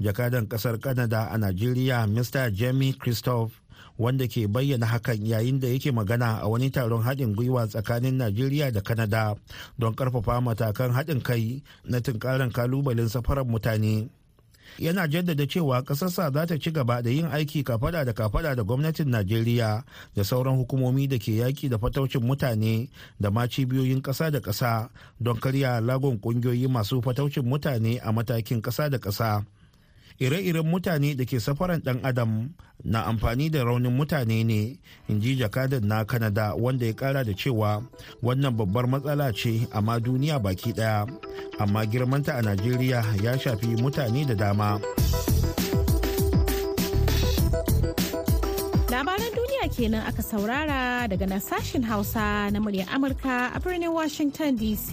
Jakadan 0.00 0.48
ƙasar 0.48 0.80
canada 0.80 1.28
a 1.30 1.36
najeriya 1.36 2.06
mr 2.08 2.48
jamie 2.50 2.94
christophe 2.96 3.60
wanda 3.98 4.26
ke 4.28 4.46
bayyana 4.48 4.86
hakan 4.86 5.26
yayin 5.26 5.60
da 5.60 5.68
yake 5.68 5.92
magana 5.92 6.38
a 6.42 6.48
wani 6.48 6.70
taron 6.70 7.02
haɗin 7.02 7.34
gwiwa 7.34 7.66
tsakanin 7.66 8.14
najeriya 8.16 8.70
da 8.72 8.80
kanada 8.80 9.34
don 9.78 9.94
ƙarfafa 9.94 10.40
matakan 10.40 10.92
haɗin 10.92 11.22
kai 11.22 11.62
na 11.84 12.00
tunkarar 12.00 12.50
kalubalen 12.52 13.08
safarar 13.08 13.44
mutane. 13.44 14.08
Yana 14.78 15.08
jaddada 15.08 15.46
cewa 15.46 15.82
ƙasarsa 15.82 16.32
za 16.32 16.46
ta 16.46 16.58
ci 16.58 16.70
gaba 16.70 17.02
da 17.02 17.10
yin 17.10 17.26
aiki 17.32 17.62
kafada 17.64 18.04
da 18.04 18.12
kafada 18.12 18.54
da 18.54 18.62
gwamnatin 18.62 19.08
najeriya 19.08 19.84
da 20.14 20.22
sauran 20.24 20.56
hukumomi 20.58 21.08
da 21.08 21.18
ke 21.18 21.32
yaki 21.40 21.68
da 21.68 21.78
fataucin 21.78 22.20
mutane 22.22 22.90
da 23.20 23.30
ma 23.30 23.46
cibiyoyin 23.46 24.02
ƙasa 24.02 24.30
da 24.30 24.40
ƙasa 24.40 24.90
don 25.20 25.40
karya 25.40 25.80
lagon 25.80 26.18
ƙungiyoyi 26.20 26.68
masu 26.68 27.00
fataucin 27.00 27.44
mutane 27.48 27.98
a 28.02 28.12
matakin 28.12 28.60
ƙasa 28.60 28.90
da 28.90 28.98
ƙasa. 28.98 29.46
Ire-iren 30.18 30.66
mutane 30.66 31.14
da 31.16 31.24
ke 31.24 31.40
safaran 31.40 31.82
dan 31.84 32.00
adam 32.02 32.50
na 32.84 33.04
amfani 33.06 33.50
da 33.50 33.64
raunin 33.64 33.92
mutane 33.92 34.44
ne 34.44 34.78
in 35.08 35.20
ji 35.20 35.36
jakadan 35.36 35.84
na 35.84 36.04
kanada 36.04 36.54
wanda 36.54 36.86
ya 36.86 36.92
kara 36.92 37.24
da 37.24 37.32
cewa 37.32 37.82
wannan 38.22 38.56
babbar 38.56 38.86
matsala 38.88 39.32
ce 39.32 39.68
amma 39.72 40.00
duniya 40.00 40.38
baki 40.38 40.72
ɗaya 40.72 41.06
amma 41.58 41.86
girmanta 41.86 42.32
a 42.38 42.42
najeriya 42.42 43.04
ya 43.22 43.38
shafi 43.38 43.66
mutane 43.82 44.24
da 44.26 44.34
dama. 44.34 44.80
Labaran 48.90 49.32
duniya 49.36 49.68
kenan 49.76 50.06
aka 50.08 50.22
saurara 50.22 51.04
daga 51.10 51.26
nan 51.28 51.40
sashen 51.40 51.84
hausa 51.84 52.48
na 52.52 52.58
muryar 52.60 52.88
amurka 52.94 53.52
a 53.52 53.60
birnin 53.60 53.92
washington 53.92 54.56
dc 54.56 54.88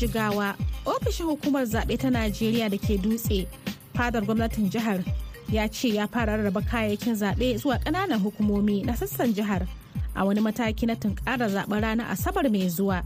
jigawa 0.00 0.56
ofishin 0.88 1.26
hukumar 1.28 1.64
zaɓe 1.68 1.98
ta 2.00 2.08
najeriya 2.10 2.70
da 2.72 2.78
ke 2.78 2.96
dutse 2.98 3.46
fadar 3.94 4.24
gwamnatin 4.24 4.70
jihar 4.72 5.04
ya 5.52 5.68
ce 5.68 5.88
ya 5.92 6.06
fara 6.08 6.36
rarraba 6.40 6.62
kayayyakin 6.64 7.14
zaɓe 7.14 7.58
zuwa 7.60 7.76
ƙananan 7.84 8.20
hukumomi 8.24 8.82
na 8.84 8.96
sassan 8.96 9.34
jihar 9.34 9.66
a 10.16 10.24
wani 10.24 10.40
mataki 10.40 10.86
na 10.86 10.94
tunƙara 10.96 11.48
zaɓen 11.52 11.80
ranar 11.82 12.10
asabar 12.10 12.48
mai 12.50 12.68
zuwa. 12.68 13.02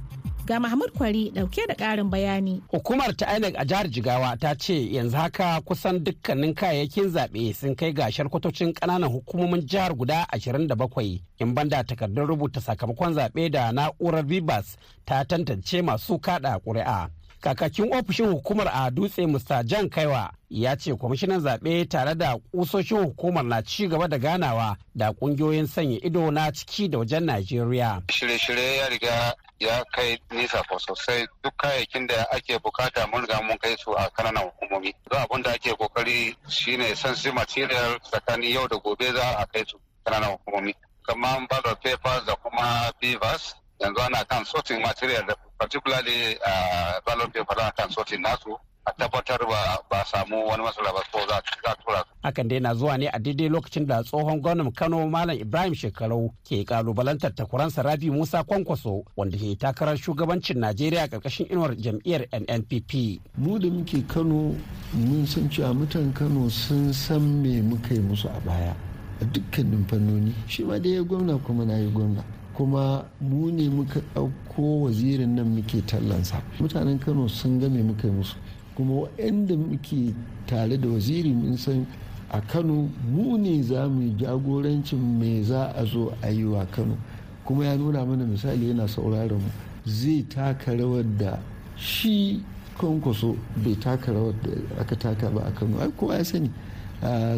Ga 0.46 0.60
Mahmud 0.60 0.90
Kwari 0.92 1.30
ɗauke 1.30 1.66
da 1.68 1.74
ƙarin 1.74 2.10
bayani. 2.10 2.62
Hukumar 2.68 3.16
ta 3.16 3.26
INEC 3.36 3.54
a 3.56 3.64
jihar 3.64 3.88
Jigawa 3.88 4.38
ta 4.38 4.54
ce 4.54 4.74
yanzu 4.92 5.16
haka 5.16 5.60
kusan 5.64 6.04
dukkanin 6.04 6.54
kayayyakin 6.54 7.08
zaɓe 7.10 7.54
sun 7.54 7.74
kai 7.74 7.92
ga 7.92 8.10
sharkwatocin 8.10 8.72
ƙananan 8.74 9.10
hukumomin 9.10 9.66
jihar 9.66 9.94
guda 9.96 10.26
27 10.32 11.20
in 11.38 11.54
banda 11.54 11.82
takardun 11.84 12.26
rubuta 12.26 12.60
sakamakon 12.60 13.14
zaɓe 13.14 13.50
da 13.50 13.72
na'urar 13.72 14.24
Vibas 14.26 14.76
ta 15.06 15.24
tantance 15.24 15.82
masu 15.82 16.18
kaɗa 16.20 16.60
ƙuri'a. 16.60 17.08
kakakin 17.40 17.92
ofishin 17.92 18.26
hukumar 18.32 18.68
a 18.72 18.90
dutse 18.90 19.26
Mr. 19.26 19.64
Jan 19.66 19.88
Kaiwa 19.90 20.30
ya 20.50 20.76
ce 20.76 20.92
kwamishinan 20.94 21.40
zaɓe 21.40 21.88
tare 21.88 22.14
da 22.14 22.36
ƙusoshin 22.54 23.04
hukumar 23.04 23.44
na 23.44 23.60
ci 23.62 23.86
gaba 23.88 24.08
da 24.08 24.18
ganawa 24.18 24.76
da 24.94 25.10
ƙungiyoyin 25.12 25.66
sanya 25.66 25.98
ido 26.04 26.30
na 26.30 26.50
ciki 26.52 26.88
da 26.90 26.98
wajen 26.98 27.24
Najeriya. 27.24 28.02
Shirye-shirye 28.08 28.76
ya 28.76 28.88
riga 28.88 29.34
ya 29.60 29.84
kai 29.92 30.18
nisa 30.30 30.62
ko 30.68 30.78
sosai 30.78 31.26
duk 31.42 31.54
kayayyakin 31.56 32.06
da 32.06 32.22
ake 32.32 32.58
buƙata 32.58 33.06
mun 33.10 33.20
riga 33.22 33.42
mun 33.42 33.58
kai 33.58 33.76
su 33.76 33.92
a 33.92 34.10
ƙananan 34.10 34.50
hukumomi. 34.50 34.92
Don 35.10 35.20
abin 35.22 35.42
da 35.42 35.50
ake 35.52 35.72
ƙoƙari 35.76 36.36
shine 36.48 36.94
sensitive 36.96 37.34
material 37.34 37.98
tsakanin 38.00 38.52
yau 38.54 38.68
da 38.68 38.76
gobe 38.78 39.12
za 39.12 39.38
a 39.38 39.46
kai 39.46 39.64
su 39.66 39.78
ƙananan 40.06 40.38
hukumomi. 40.38 40.74
Kamar 41.06 41.46
ballot 41.48 41.80
papers 41.82 42.24
da 42.26 42.34
kuma 42.36 42.92
beavers 43.00 43.54
yanzu 43.80 44.00
ana 44.00 44.24
kan 44.24 44.44
sorting 44.44 44.80
material 44.82 45.24
particularly 45.58 46.38
uh, 46.46 47.00
ballot 47.06 47.32
paper 47.32 47.60
ana 47.60 47.72
kan 47.76 47.90
sorting 47.90 48.22
nasu 48.22 48.56
a 48.86 48.92
tabbatar 48.92 49.38
ba 49.48 49.78
ba 49.90 50.04
samu 50.04 50.46
wani 50.46 50.62
matsala 50.62 50.92
ba 50.92 51.00
ko 51.12 51.18
za 51.28 51.36
a 51.40 51.74
tura 51.76 52.04
Hakan 52.22 52.48
dai 52.48 52.60
na 52.60 52.74
zuwa 52.74 52.96
ne 52.98 53.06
a 53.08 53.18
daidai 53.18 53.48
lokacin 53.48 53.86
da 53.86 54.02
tsohon 54.02 54.40
gwamnan 54.40 54.72
Kano 54.72 55.06
Malam 55.08 55.36
Ibrahim 55.38 55.74
Shekarau 55.74 56.32
ke 56.44 56.64
kalubalantar 56.64 57.34
takuransa 57.34 57.82
Rabi 57.82 58.10
Musa 58.10 58.44
Kwankwaso 58.44 59.04
wanda 59.16 59.36
ke 59.38 59.56
takarar 59.58 59.96
shugabancin 59.96 60.58
Najeriya 60.60 61.08
ƙarƙashin 61.08 61.48
inuwar 61.50 61.76
jam'iyyar 61.76 62.28
NNPP. 62.32 63.20
Mu 63.38 63.58
da 63.58 63.68
muke 63.68 64.06
Kano 64.08 64.54
mun 64.92 65.26
san 65.26 65.48
cewa 65.48 65.72
mutan 65.74 66.12
Kano 66.14 66.48
sun 66.48 66.92
san 66.92 67.42
me 67.42 67.60
muka 67.62 67.94
yi 67.94 68.00
musu 68.00 68.28
a 68.28 68.40
baya 68.40 68.74
a 69.20 69.24
dukkanin 69.24 69.84
fannoni 69.88 70.32
shi 70.46 70.64
ma 70.64 70.78
da 70.78 70.88
ya 70.88 71.02
gwamna 71.02 71.38
kuma 71.44 71.64
na 71.64 71.76
yi 71.76 71.90
gwamna. 71.90 72.24
kuma 72.54 73.04
mu 73.20 73.50
ne 73.50 73.68
muka 73.68 74.00
ɗauko 74.14 74.82
wazirin 74.86 75.34
nan 75.34 75.46
muke 75.54 75.82
tallansa 75.86 76.40
mutanen 76.60 76.98
kano 76.98 77.26
sun 77.28 77.58
game 77.58 77.82
muka 77.82 78.06
musu 78.08 78.36
kuma 78.74 79.06
waɗanda 79.06 79.56
muke 79.56 80.14
tare 80.46 80.76
da 80.78 80.88
waziri 80.88 81.32
mun 81.32 81.56
san 81.56 81.86
a 82.30 82.40
kano 82.40 82.88
mu 83.10 83.36
ne 83.38 83.62
za 83.62 83.86
mu 83.88 84.10
jagorancin 84.18 84.98
me 85.18 85.42
za 85.42 85.72
a 85.76 85.84
zo 85.84 86.12
a 86.22 86.28
yi 86.30 86.44
wa 86.44 86.64
kano. 86.66 86.96
Kuma 87.44 87.64
ya 87.66 87.76
nuna 87.76 88.04
mana 88.04 88.24
misali 88.24 88.68
yana 88.68 88.88
sauraron 88.88 89.38
mu 89.40 89.50
zai 89.86 90.24
taka 90.28 90.72
rawar 90.74 91.04
da 91.18 91.38
shi 91.76 92.42
kwankwaso 92.76 93.36
bai 93.62 93.76
taka 93.76 94.12
rawar 94.12 94.34
da 94.42 94.50
aka 94.80 94.96
taka 94.96 95.30
ba 95.30 95.42
a 95.46 95.50
kano. 95.52 95.78
Ai 95.80 95.90
kowa 95.96 96.16
ya 96.16 96.24
sani. 96.24 96.50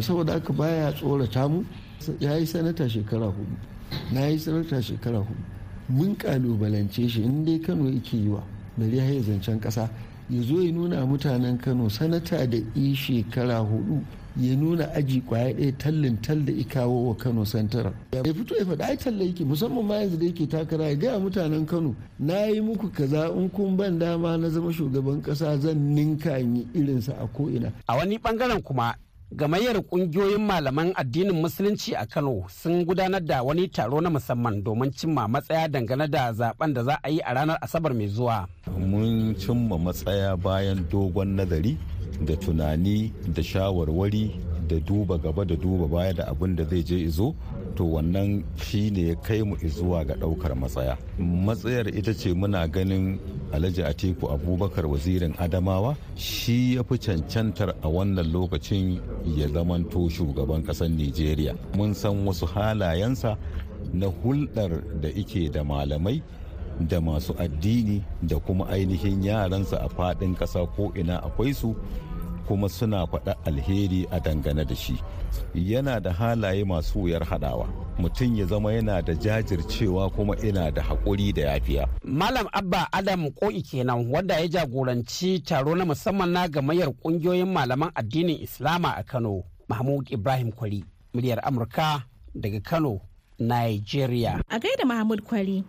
Saboda 0.01 0.35
aka 0.35 0.53
baya 0.53 0.91
tsorata 0.93 1.47
mu. 1.47 1.63
Ya 2.19 2.35
yi 2.37 2.45
sanata 2.45 2.87
shekara 2.89 3.25
huɗu 3.27 3.55
na 4.13 4.25
yi 4.27 4.37
sarauta 4.39 4.81
shekara 4.81 5.17
huɗu 5.19 5.43
mun 5.89 6.15
kalubalance 6.15 7.07
shi 7.09 7.21
in 7.23 7.43
dai 7.45 7.59
kano 7.59 7.89
yake 7.89 8.15
yi 8.17 8.27
wa 8.29 8.41
bari 8.77 8.97
ya 8.97 9.03
zancen 9.21 9.59
kasa 9.59 9.89
ya 10.29 10.41
zo 10.43 10.61
ya 10.61 10.71
nuna 10.71 11.05
mutanen 11.05 11.57
kano 11.57 11.89
sanata 11.89 12.45
da 12.47 12.57
i 12.75 12.95
shekara 12.95 13.59
huɗu 13.59 14.01
ya 14.37 14.55
nuna 14.55 14.85
aji 14.93 15.21
ƙwaya 15.25 15.53
ɗaya 15.53 15.77
tallin 15.77 16.21
tal 16.21 16.45
da 16.45 16.51
ikawo 16.53 17.07
wa 17.09 17.15
kano 17.15 17.45
santarar 17.45 17.93
ya 18.13 18.21
fito 18.33 18.55
ya 18.55 18.65
faɗa 18.65 18.83
ai 18.85 18.97
talla 18.97 19.23
yake 19.23 19.43
musamman 19.45 19.85
ma 19.85 19.95
yanzu 19.95 20.17
da 20.17 20.25
yake 20.25 20.47
takara 20.47 20.85
ya 20.89 20.95
gaya 20.95 21.19
mutanen 21.19 21.65
kano 21.65 21.95
na 22.19 22.45
yi 22.45 22.61
muku 22.61 22.89
kaza 22.93 23.33
in 23.35 23.49
kun 23.49 23.75
ban 23.77 23.97
dama 23.99 24.37
na 24.37 24.49
zama 24.49 24.69
shugaban 24.73 25.21
ƙasa 25.21 25.57
zan 25.59 25.95
ninka 25.95 26.37
yi 26.37 26.67
irinsa 26.75 27.17
a 27.17 27.25
ko'ina. 27.27 27.71
A 27.87 27.95
wani 27.97 28.17
ɓangaren 28.19 28.61
kuma 28.61 28.93
gamayyar 29.31 29.75
ƙungiyoyin 29.83 30.39
malaman 30.39 30.93
addinin 30.95 31.35
musulunci 31.41 31.93
a 31.95 32.05
kano 32.05 32.45
sun 32.49 32.85
gudanar 32.85 33.19
da 33.25 33.43
wani 33.43 33.67
taro 33.67 33.99
na 34.01 34.09
musamman 34.09 34.63
domin 34.63 34.91
cimma 34.91 35.27
matsaya 35.27 35.67
dangane 35.67 36.07
da 36.09 36.31
zaɓen 36.33 36.73
da 36.73 36.83
za 36.83 36.99
a 37.03 37.09
yi 37.09 37.19
a 37.21 37.33
ranar 37.33 37.57
asabar 37.61 37.93
mai 37.93 38.07
zuwa. 38.07 38.47
Mun 38.77 39.35
cimma 39.35 39.77
matsaya 39.77 40.37
bayan 40.37 40.85
dogon 40.89 41.35
nazari 41.35 41.77
da 42.23 42.35
tunani 42.35 43.11
da 43.33 43.43
shawarwari 43.43 44.31
da 44.67 44.79
duba 44.79 45.17
gaba 45.17 45.45
da 45.45 45.55
duba 45.55 45.87
baya 45.87 46.13
da 46.13 46.23
abin 46.31 46.55
da 46.55 46.63
zai 46.63 46.83
je 46.83 46.95
izo. 46.95 47.35
To 47.77 47.83
wannan 47.85 48.43
shi 48.57 48.89
ne 48.89 49.07
ya 49.09 49.15
kai 49.15 49.41
mu 49.43 49.55
zuwa 49.57 50.03
ga 50.05 50.15
ɗaukar 50.17 50.55
matsaya. 50.57 50.97
Matsayar 51.19 51.87
ita 51.93 52.13
ce 52.13 52.33
muna 52.33 52.67
ganin 52.67 53.19
alhaji 53.53 53.83
atiku 53.83 54.27
abubakar 54.33 54.85
wazirin 54.89 55.33
adamawa 55.37 55.95
shi 56.15 56.75
ya 56.75 56.83
fi 56.83 56.97
cancantar 56.97 57.69
a 57.83 57.87
wannan 57.87 58.31
lokacin 58.33 58.99
ya 59.37 59.47
zamanto 59.47 60.09
shugaban 60.09 60.63
ƙasar 60.65 60.89
nigeria 60.89 61.55
mun 61.77 61.93
san 61.93 62.25
wasu 62.25 62.45
halayensa 62.45 63.37
na 63.93 64.07
hulɗar 64.07 64.81
da 65.01 65.09
ike 65.09 65.49
da 65.53 65.63
malamai 65.63 66.21
da 66.79 66.99
masu 67.01 67.33
addini 67.39 68.03
da 68.21 68.39
kuma 68.39 68.65
ainihin 68.69 69.23
yaransa 69.23 69.77
a 69.81 69.87
faɗin 69.89 70.35
ƙasa 70.35 70.65
ko 70.75 70.91
ina 70.95 71.21
akwai 71.21 71.53
su. 71.53 71.75
Kuma 72.47 72.69
suna 72.69 73.05
faɗa 73.05 73.35
alheri 73.45 74.07
a 74.11 74.19
dangane 74.19 74.65
da 74.65 74.75
shi 74.75 74.95
yana 75.55 75.99
da 75.99 76.13
halaye 76.13 76.63
masu 76.63 76.99
wuyar 76.99 77.23
haɗawa 77.23 77.67
mutum 77.99 78.35
ya 78.37 78.45
zama 78.45 78.73
yana 78.73 79.01
da 79.01 79.13
jajircewa 79.13 80.09
kuma 80.09 80.35
ina 80.43 80.71
da 80.71 80.81
haƙuri 80.81 81.33
da 81.33 81.41
yafiya. 81.41 81.87
Malam 82.03 82.47
Abba 82.53 82.87
Adam 82.93 83.31
Ko'i 83.31 83.61
kenan 83.61 84.09
wanda 84.11 84.39
ya 84.39 84.47
jagoranci 84.47 85.43
taro 85.45 85.75
na 85.75 85.85
musamman 85.85 86.29
na 86.31 86.47
gamayyar 86.47 86.93
ƙungiyoyin 87.03 87.47
malaman 87.51 87.91
addinin 87.95 88.41
Islama 88.41 88.97
a 88.97 89.03
Kano. 89.03 89.43
Mahmud 89.69 90.07
Ibrahim 90.11 90.51
Kwari, 90.51 90.83
muryar 91.13 91.39
Amurka 91.43 92.03
daga 92.35 92.63
Kano, 92.63 93.01
Nigeria. 93.39 94.41
A 94.49 94.59
gaida 94.59 94.85
Mahmud 94.85 95.21
Kwari. 95.23 95.63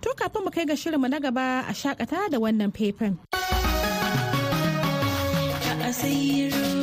To 0.00 0.10
kafin 0.16 0.44
mu 0.44 0.50
kai 0.50 0.64
ga 0.64 0.74
shirinmu 0.74 1.08
na 1.10 1.18
gaba 1.20 1.64
a 1.68 1.72
shakata 1.74 2.30
da 2.30 2.38
wannan 2.38 2.72
faifan. 2.72 3.18
Ci 5.90 6.81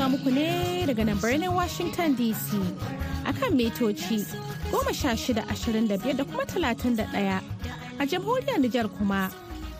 zuwa 0.00 0.08
muku 0.16 0.30
ne 0.32 0.86
daga 0.88 1.04
nan 1.04 1.18
birnin 1.20 1.52
Washington 1.52 2.16
DC 2.16 2.56
akan 3.28 3.52
shida 5.12 5.44
ashirin 5.52 5.84
da 5.88 5.98
biyar 6.00 6.16
da 6.16 6.24
kuma 6.24 6.44
talatin 6.48 6.96
da 6.96 7.04
ɗaya. 7.12 7.42
A 8.00 8.06
jamhuriyar 8.08 8.56
Nijar 8.64 8.88
kuma 8.88 9.28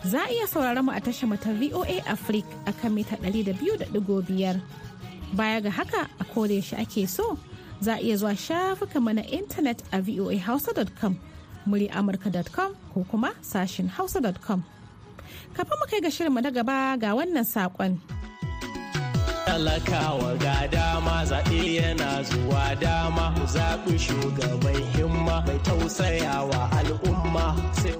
za 0.05 0.21
a 0.21 0.29
iya 0.29 0.45
sauraron 0.45 0.85
mu 0.85 0.91
a 0.93 1.01
tashar 1.01 1.25
mu 1.27 1.37
ta 1.41 1.49
VOA 1.57 2.05
Africa 2.05 2.45
akan 2.69 2.93
mita 2.93 3.17
ɗari 3.17 3.41
da 3.45 3.53
biyu 3.57 3.73
da 3.81 3.85
ɗigo 3.89 4.21
biyar. 4.21 4.61
Baya 5.33 5.57
ga 5.61 5.69
haka 5.71 6.05
a 6.21 6.23
yaushe 6.53 6.77
ake 6.77 7.09
so 7.09 7.39
za 7.81 7.97
a 7.97 7.99
iya 8.05 8.13
zuwa 8.15 8.37
shafukanmu 8.37 9.15
na 9.17 9.23
intanet 9.25 9.81
a 9.91 9.97
voahausa.com 10.05 11.17
amurka.com 11.89 12.75
ko 12.93 13.05
kuma 13.09 13.33
sashin 13.41 13.89
hausa.com. 13.89 14.61
Kafin 15.57 15.77
mu 15.81 15.85
kai 15.89 15.97
ga 15.99 16.09
shirinmu 16.13 16.43
na 16.45 16.51
gaba 16.53 16.93
ga 17.01 17.17
wannan 17.17 17.41
saƙon. 17.41 18.20
Talakawa 19.51 20.31
ga 20.39 20.63
dama 20.71 21.25
zaɓe 21.27 21.59
yana 21.75 22.23
zuwa 22.23 22.75
dama 22.79 23.25
mu 23.35 23.43
zaɓi 23.55 23.99
shugaban 23.99 24.79
himma 24.95 25.43
mai 25.45 25.59
tausayawa 25.67 26.71
al'umma 26.79 27.45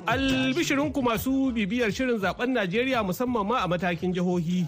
Albishirinku 0.08 1.02
masu 1.04 1.52
bibiyar 1.52 1.92
shirin 1.92 2.20
zaɓen 2.24 2.56
Najeriya 2.56 3.04
musamman 3.04 3.44
ma 3.48 3.58
a 3.64 3.68
matakin 3.68 4.14
jihohi. 4.16 4.64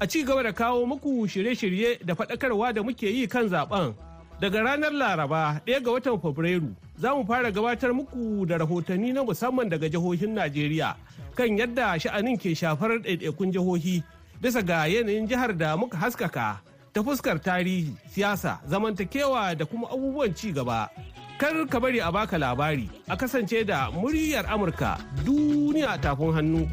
A 0.00 0.06
ci 0.06 0.22
gaba 0.22 0.42
da 0.46 0.52
kawo 0.52 0.86
muku 0.86 1.26
shirye-shirye 1.26 2.06
da 2.06 2.14
faɗakarwa 2.14 2.72
da 2.74 2.82
muke 2.86 3.10
yi 3.10 3.26
kan 3.26 3.48
zaɓen. 3.50 3.94
Daga 4.40 4.62
ranar 4.62 4.92
Laraba 4.94 5.58
ɗaya 5.66 5.82
ga 5.82 5.90
watan 5.90 6.20
Fabrairu 6.22 6.70
za 6.96 7.14
mu 7.18 7.24
fara 7.26 7.50
gabatar 7.50 7.90
muku 7.90 8.46
da 8.46 8.58
rahotanni 8.62 9.10
na 9.12 9.24
musamman 9.26 9.66
daga 9.68 9.88
jihohin 9.90 10.34
Najeriya 10.38 10.94
kan 11.34 11.50
yadda 11.58 11.98
sha'anin 11.98 12.38
ke 12.38 12.54
shafar 12.54 13.02
ɗaiɗaikun 13.02 13.50
jihohi 13.50 14.02
bisa 14.40 14.62
ga 14.62 14.86
yanayin 14.86 15.26
jihar 15.26 15.52
da 15.56 15.76
muka 15.76 15.98
haskaka 15.98 16.62
ta 16.92 17.02
fuskar 17.02 17.38
tarihi, 17.38 17.94
siyasa, 18.10 18.58
zamantakewa 18.66 19.54
da 19.54 19.64
kuma 19.66 19.86
abubuwan 19.90 20.34
ci 20.34 20.52
gaba. 20.52 20.88
Kar 21.38 21.54
ka 21.70 21.78
bari 21.78 22.00
a 22.00 22.10
baka 22.10 22.38
labari, 22.38 22.90
a 23.08 23.14
kasance 23.16 23.62
da 23.66 23.90
muryar 23.90 24.46
Amurka 24.50 24.98
duniya 25.24 25.94
tafin 26.02 26.32
hannu. 26.34 26.66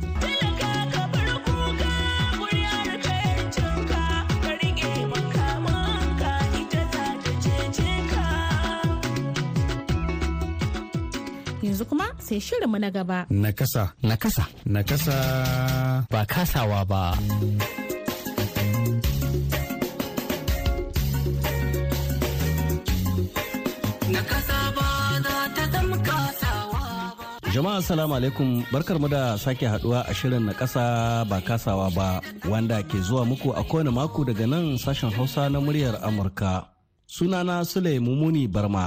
Yanzu 11.75 11.89
kuma 11.91 12.07
sai 12.23 12.39
shirinmu 12.39 12.77
na 12.79 12.89
gaba. 12.89 13.25
Nakasa. 13.29 13.83
Nakasa. 14.09 14.45
Nakasa. 14.65 15.11
Ba 16.09 16.21
kasawa 16.25 16.79
ba. 16.87 17.03
Jama'a 27.53 27.81
salamu 27.83 28.15
alaikum 28.15 28.63
barkar 28.71 28.95
mu 28.99 29.07
da 29.11 29.35
sake 29.37 29.67
haɗuwa 29.67 29.99
a 30.07 30.13
shirin 30.17 30.43
na 30.47 30.53
kasa 30.59 31.25
ba 31.29 31.37
kasawa 31.47 31.87
ba 31.97 32.07
wanda 32.51 32.79
ke 32.89 32.97
zuwa 33.03 33.23
muku 33.27 33.51
a 33.51 33.63
kowane 33.69 33.91
mako 33.91 34.23
daga 34.27 34.47
nan 34.47 34.79
sashen 34.79 35.11
hausa 35.11 35.49
na 35.51 35.59
muryar 35.59 35.95
Amurka. 36.07 36.71
Sunana 37.07 37.65
Sule 37.67 37.99
Mumuni 37.99 38.47
Barma. 38.47 38.85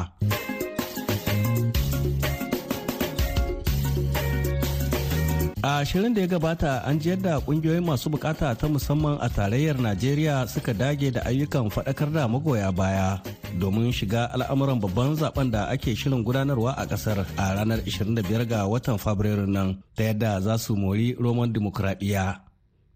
A 5.78 5.84
shirin 5.86 6.10
da 6.14 6.20
ya 6.20 6.26
gabata 6.26 6.82
an 6.84 6.98
ji 6.98 7.10
yadda 7.10 7.38
ƙungiyoyin 7.40 7.84
masu 7.86 8.10
buƙata 8.10 8.50
ta 8.58 8.66
musamman 8.66 9.14
a 9.22 9.28
tarayyar 9.30 9.78
Najeriya 9.78 10.48
suka 10.50 10.74
dage 10.74 11.12
da 11.14 11.20
ayyukan 11.22 11.70
faɗakar 11.70 12.10
da 12.12 12.26
magoya 12.26 12.74
baya 12.74 13.22
domin 13.60 13.92
shiga 13.94 14.26
al'amuran 14.34 14.80
babban 14.80 15.14
zaɓen 15.14 15.52
da 15.52 15.66
ake 15.70 15.94
shirin 15.94 16.24
gudanarwa 16.24 16.74
a 16.76 16.84
ƙasar 16.84 17.22
a 17.38 17.54
ranar 17.54 17.78
25 17.86 18.44
ga 18.48 18.66
watan 18.66 18.98
Fabrairu 18.98 19.46
nan 19.46 19.78
ta 19.94 20.02
yadda 20.02 20.40
za 20.42 20.58
su 20.58 20.74
mori 20.74 21.14
roman 21.14 21.52
dimokuraɗiyya. 21.54 22.40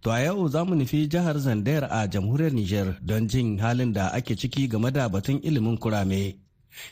To 0.03 0.11
a 0.11 0.19
yau 0.25 0.49
za 0.49 0.65
mu 0.65 0.75
nufi 0.75 1.07
jihar 1.09 1.39
Zandayar 1.39 1.87
a 1.89 2.09
jamhuriyar 2.09 2.51
Nijar 2.51 2.99
don 3.01 3.29
jin 3.29 3.59
halin 3.61 3.93
da 3.93 4.09
ake 4.11 4.35
ciki 4.35 4.67
game 4.69 4.91
da 4.91 5.09
batun 5.09 5.39
ilimin 5.45 5.79
kurame. 5.79 6.35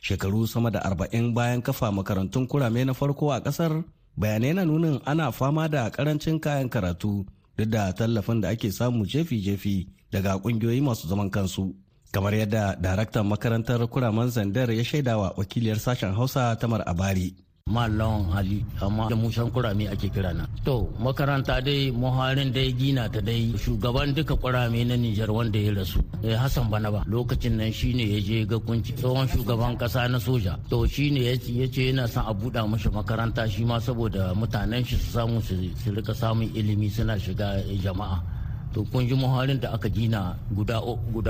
Shekaru 0.00 0.46
sama 0.46 0.70
da 0.70 0.78
arba'in 0.86 1.34
bayan 1.34 1.60
kafa 1.62 1.90
makarantun 1.90 2.46
kurame 2.46 2.86
na 2.86 2.92
farko 2.92 3.32
a 3.34 3.40
ƙasar 3.40 3.82
bayanai 4.20 4.52
na 4.54 4.64
nunin 4.64 5.00
ana 5.06 5.32
fama 5.32 5.68
da 5.68 5.88
ƙarancin 5.90 6.36
kayan 6.40 6.68
karatu 6.68 7.24
duk 7.56 7.68
da 7.70 7.92
tallafin 7.92 8.40
da 8.40 8.48
ake 8.48 8.68
samu 8.72 9.04
jefi-jefi 9.06 9.88
daga 10.12 10.38
kungiyoyi 10.38 10.80
masu 10.80 11.08
zaman 11.08 11.30
kansu. 11.30 11.74
Kamar 12.12 12.32
yadda 12.34 12.76
daraktan 12.76 13.26
makarantar 13.26 13.80
kuraman 13.88 14.28
zandar 14.30 14.68
ya 14.70 14.84
shaidawa 14.84 15.32
wakiliyar 15.36 15.78
sashen 15.78 16.12
hausa 16.14 16.56
tamar 16.60 16.82
abari. 16.86 17.34
Malon 17.70 18.26
hali 18.34 18.64
amma 18.82 19.06
da 19.08 19.14
musan 19.14 19.46
kurame 19.54 19.86
ake 19.86 20.10
kira 20.10 20.34
na. 20.34 20.44
To 20.66 20.90
makaranta 20.98 21.62
dai 21.62 21.90
muharin 21.94 22.50
dai 22.52 22.74
gina 22.74 23.06
ta 23.08 23.20
dai 23.22 23.54
shugaban 23.54 24.10
duka 24.14 24.34
kurame 24.34 24.82
na 24.84 24.96
Nijar 24.98 25.30
wanda 25.30 25.58
ya 25.58 25.70
rasu 25.72 26.02
eh 26.26 26.34
Hassan 26.34 26.66
Banaba 26.68 27.04
lokacin 27.06 27.56
nan 27.56 27.70
shine 27.72 28.02
ya 28.02 28.18
je 28.20 28.44
ga 28.44 28.58
kunci 28.58 28.92
tsohon 28.98 29.28
shugaban 29.30 29.78
kasa 29.78 30.08
na 30.10 30.18
soja. 30.18 30.58
To 30.68 30.82
shine 30.86 31.16
ya 31.22 31.36
ce 31.38 31.80
yana 31.94 32.08
son 32.10 32.26
a 32.26 32.34
buɗa 32.34 32.66
mashi 32.66 32.90
makaranta 32.90 33.46
shi 33.48 33.64
ma 33.64 33.78
saboda 33.78 34.34
mutanen 34.34 34.82
shi 34.84 34.96
su 34.98 35.12
samu 35.14 35.40
su 35.40 35.54
riƙa 35.94 36.14
samun 36.14 36.50
ilimi 36.54 36.90
suna 36.90 37.14
shiga 37.18 37.62
jama'a. 37.82 38.18
To 38.74 38.82
kun 38.90 39.06
ji 39.06 39.14
muharin 39.14 39.60
da 39.60 39.72
aka 39.78 39.88
gina 39.88 40.34
guda 40.54 40.82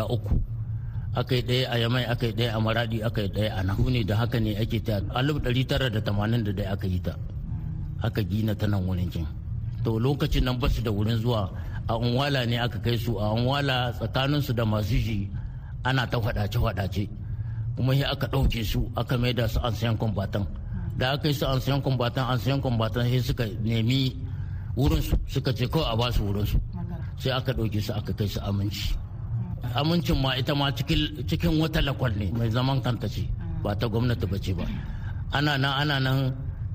uku. 0.08 0.40
Aka 1.14 1.34
yi 1.34 1.42
ɗaya 1.42 1.66
a 1.70 1.76
yamai 1.78 2.04
aka 2.06 2.26
yi 2.26 2.32
ɗaya 2.32 2.54
a 2.56 2.60
maradi 2.60 3.02
aka 3.02 3.20
yi 3.22 3.28
ɗaya 3.28 3.50
a 3.58 3.62
nan. 3.62 3.76
Ne 3.90 4.04
da 4.04 4.14
haka 4.16 4.38
ne 4.40 4.54
ake 4.56 4.78
ta. 4.82 5.00
Alif 5.14 5.36
ɗari 5.42 5.66
tara 5.66 5.90
da 5.90 6.00
tamanin 6.00 6.44
da 6.44 6.52
ɗaya 6.52 6.70
aka 6.72 6.86
yi 6.86 7.00
ta. 7.00 7.16
Aka 8.02 8.22
gina 8.22 8.54
ta 8.54 8.66
nan 8.66 8.86
wurin 8.86 9.10
kin. 9.10 9.26
To 9.84 9.98
lokacin 9.98 10.44
nan 10.44 10.58
ba 10.58 10.68
su 10.68 10.82
da 10.82 10.90
wurin 10.90 11.18
zuwa. 11.18 11.50
A 11.88 11.94
unwala 11.98 12.46
ne 12.46 12.58
aka 12.58 12.78
kai 12.78 12.96
su. 12.96 13.18
A 13.18 13.34
unwala 13.34 13.90
tsakanin 13.92 14.42
su 14.42 14.52
da 14.52 14.64
masu 14.64 14.96
shi 14.98 15.28
ana 15.84 16.06
ta 16.06 16.18
faɗace 16.20 16.58
faɗace 16.60 17.08
kuma 17.76 17.92
sai 17.94 18.04
aka 18.06 18.26
ɗauke 18.30 18.62
su 18.64 18.86
aka 18.96 19.18
mai 19.18 19.32
da 19.34 19.48
su 19.48 19.58
an 19.60 19.72
sayan 19.74 19.96
kwambatan. 19.98 20.46
Da 20.96 21.12
aka 21.18 21.28
yi 21.28 21.34
su 21.34 21.44
an 21.46 21.58
sayan 21.60 21.82
kwambatan 21.82 22.24
an 22.30 22.38
sayan 22.38 22.60
kwambatan 22.62 23.02
sai 23.10 23.18
suka 23.20 23.44
nemi 23.64 24.14
wurin 24.76 25.02
su 25.02 25.16
suka 25.26 25.50
ce 25.52 25.66
kawai 25.66 25.90
a 25.92 25.96
ba 25.96 26.12
su 26.12 26.22
wurin 26.22 26.46
su 26.46 26.58
sai 27.18 27.32
aka 27.34 27.50
ɗauke 27.52 27.80
su 27.82 27.90
aka 27.92 28.12
kai 28.14 28.28
su 28.28 28.38
aminci. 28.40 28.94
Amincin 29.74 30.18
ma 30.20 30.36
ita 30.36 30.54
ma 30.54 30.70
cikin 30.72 31.58
wata 31.60 31.80
lakwal 31.80 32.12
ne 32.16 32.30
mai 32.32 32.50
zaman 32.50 32.80
kanta 32.80 33.08
ce 33.08 33.22
ba 33.62 33.74
ta 33.76 33.86
gwamnati 33.88 34.26
ba 34.26 34.38
ce 34.38 34.52
ba. 34.54 34.64
Ana 35.32 35.56
nan 35.56 35.72
ana 35.80 35.96
nan 36.00 36.18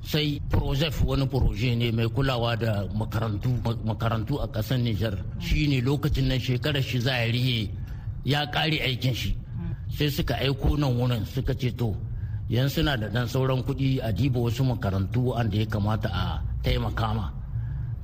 sai 0.02 0.40
projef 0.48 1.02
wani 1.04 1.26
proje 1.26 1.74
ne 1.76 1.90
mai 1.92 2.08
kulawa 2.08 2.56
da 2.56 2.86
makarantu 3.84 4.38
a 4.40 4.46
ƙasar 4.48 4.78
nijar. 4.78 5.14
Shine 5.38 5.80
lokacin 5.82 6.26
nan 6.28 6.38
shekarar 6.40 6.82
shi 6.82 7.00
za 7.00 7.12
a 7.12 7.26
riye 7.30 7.70
ya 8.24 8.46
ƙare 8.50 8.80
aikin 8.82 9.14
shi. 9.14 9.36
Sai 9.90 10.08
suka 10.10 10.34
aiko 10.40 10.76
nan 10.78 10.96
wurin 10.96 11.24
suka 11.26 11.54
ce 11.54 11.70
to 11.74 11.94
yan 12.48 12.68
suna 12.68 12.96
da 12.96 13.08
dan 13.08 13.26
sauran 13.28 13.62
kuɗi 13.62 13.98
a 14.02 14.12
diba 14.12 14.38
wasu 14.40 14.64
makarantu 14.64 15.34
wanda 15.34 15.56
ya 15.56 15.66
kamata 15.66 16.08
a 16.08 16.40
taimaka 16.62 17.14
ma. 17.14 17.35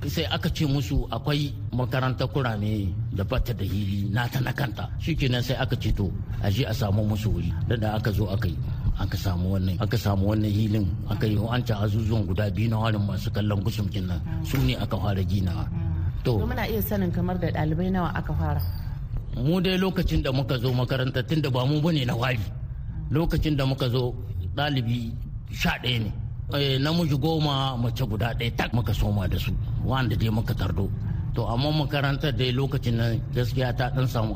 Sai 0.07 0.25
aka 0.27 0.49
ce 0.49 0.65
musu 0.65 1.07
akwai 1.11 1.53
makarantar 1.71 2.27
kurame 2.33 2.91
da 3.15 3.23
bata 3.23 3.53
da 3.53 3.63
hili 3.63 4.09
nata 4.11 4.39
na 4.41 4.51
kanta. 4.51 4.85
Shikenan 5.03 5.43
sai 5.43 5.55
aka 5.63 5.75
ce 5.75 5.91
to 5.97 6.11
a 6.41 6.49
je 6.51 6.63
a 6.65 6.73
samu 6.73 7.01
musu 7.09 7.29
wuri. 7.33 7.51
Da 7.69 7.75
da 7.75 7.89
aka 7.97 8.11
zo 8.11 8.25
aka 8.35 8.47
yi 8.47 8.57
aka 9.03 9.17
samu 9.17 9.45
wannan 9.55 9.75
aka 9.83 9.97
samu 9.97 10.23
wannan 10.33 10.51
hilin 10.57 10.87
aka 11.13 11.25
yi 11.27 11.37
wancan 11.37 11.77
azuzuwan 11.83 12.23
guda 12.27 12.45
biyu 12.55 12.69
na 12.69 12.77
harin 12.83 13.01
masu 13.07 13.29
kallon 13.35 13.61
gusumkin 13.65 14.05
nan 14.09 14.19
su 14.49 14.57
ne 14.65 14.73
aka 14.83 14.97
fara 15.03 15.23
ginawa. 15.31 15.65
To 16.23 16.31
muna 16.39 16.63
iya 16.67 16.81
sanin 16.81 17.11
kamar 17.11 17.35
da 17.41 17.47
ɗalibai 17.55 17.89
nawa 17.91 18.09
aka 18.19 18.33
fara. 18.39 18.61
mu 19.37 19.57
dai 19.61 19.77
lokacin 19.81 20.21
da 20.21 20.31
muka 20.31 20.55
zo 20.61 20.69
makaranta 20.73 21.21
tun 21.27 21.41
da 21.41 21.49
ba 21.49 21.65
mu 21.65 21.81
ba 21.81 21.89
ne 21.91 22.05
na 22.05 22.13
wari 22.15 22.39
lokacin 23.11 23.55
da 23.57 23.65
muka 23.65 23.89
zo 23.89 24.13
ɗalibi 24.55 24.99
sha 25.51 25.71
ɗaya 25.83 25.99
ne. 26.05 26.11
Namiji 26.51 27.17
goma 27.17 27.77
mace 27.77 28.03
guda 28.05 28.33
ɗaya 28.33 28.51
tak 28.57 28.73
muka 28.73 28.93
soma 28.93 29.27
da 29.27 29.37
su 29.39 29.51
wanda 29.85 30.15
dai 30.15 30.29
muka 30.29 30.53
tardo. 30.53 30.89
To 31.35 31.45
amma 31.47 31.71
makarantar 31.71 32.31
dai 32.37 32.51
lokacin 32.51 32.95
nan 32.97 33.21
gaskiya 33.35 33.73
ta 33.77 33.89
ɗan 33.95 34.07
samu 34.07 34.33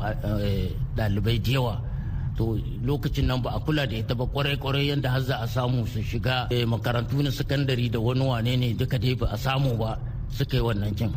ɗalibai 0.97 1.39
da 1.43 1.51
yawa. 1.51 1.81
To 2.37 2.57
lokacin 2.85 3.25
nan 3.27 3.41
ba 3.41 3.49
a 3.55 3.59
kula 3.59 3.85
da 3.85 3.95
ita 3.97 4.15
ba 4.15 4.25
ƙwarai 4.25 4.57
ƙwarai 4.57 4.87
yadda 4.89 5.09
har 5.09 5.21
za 5.21 5.35
a 5.41 5.47
samu 5.47 5.85
su 5.87 5.99
shiga 6.01 6.47
makarantu 6.67 7.21
na 7.23 7.29
sakandare 7.29 7.89
da 7.91 7.99
wani 7.99 8.21
wane 8.25 8.55
ne 8.57 8.73
duka 8.73 8.97
dai 8.97 9.13
ba 9.15 9.27
a 9.31 9.37
samu 9.37 9.77
ba 9.77 9.97
suka 10.29 10.57
yi 10.57 10.61
wannan 10.63 10.95
kin. 10.97 11.11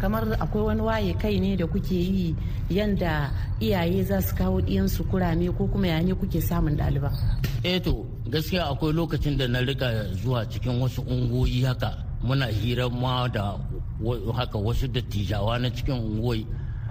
Kamar 0.00 0.24
akwai 0.40 0.64
wani 0.74 0.80
waye 0.82 1.12
kai 1.18 1.38
ne 1.38 1.56
da 1.56 1.66
kuke 1.66 1.94
yi 1.94 2.34
yanda 2.70 3.30
iyaye 3.60 4.02
za 4.04 4.20
su 4.20 4.34
kawo 4.34 4.60
ɗiyansu 4.60 5.04
kurame 5.10 5.48
ko 5.56 5.66
kuma 5.66 5.86
ya 5.86 6.00
ne 6.02 6.14
kuke 6.14 6.40
samun 6.40 6.76
ɗaliban 6.76 7.12
eh 7.64 7.80
to 7.82 8.06
gaskiya 8.30 8.68
akwai 8.70 8.92
lokacin 8.92 9.36
da 9.38 9.46
na 9.48 9.60
riƙa 9.60 10.12
zuwa 10.22 10.44
cikin 10.50 10.80
wasu 10.80 11.02
ungoyi 11.02 11.64
haka. 11.64 11.96
Muna 12.22 12.46
hira 12.46 12.88
ma 12.90 13.28
da 13.28 13.56
haka 14.36 14.58
wasu 14.58 14.88
dattijawa 14.88 15.58
na 15.60 15.68
cikin 15.70 15.94
ungoyi 15.94 16.46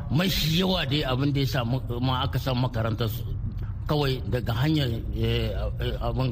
mashi 0.09 0.59
yawa 0.59 0.85
dai 0.85 1.03
abin 1.03 1.33
da 1.33 1.39
ya 1.41 1.47
samu 1.47 1.81
ma 2.01 2.23
aka 2.23 2.39
san 2.39 2.55
makarantar 2.57 3.09
kawai 3.87 4.21
daga 4.31 4.53
hanyar 4.53 4.87
abin 6.01 6.31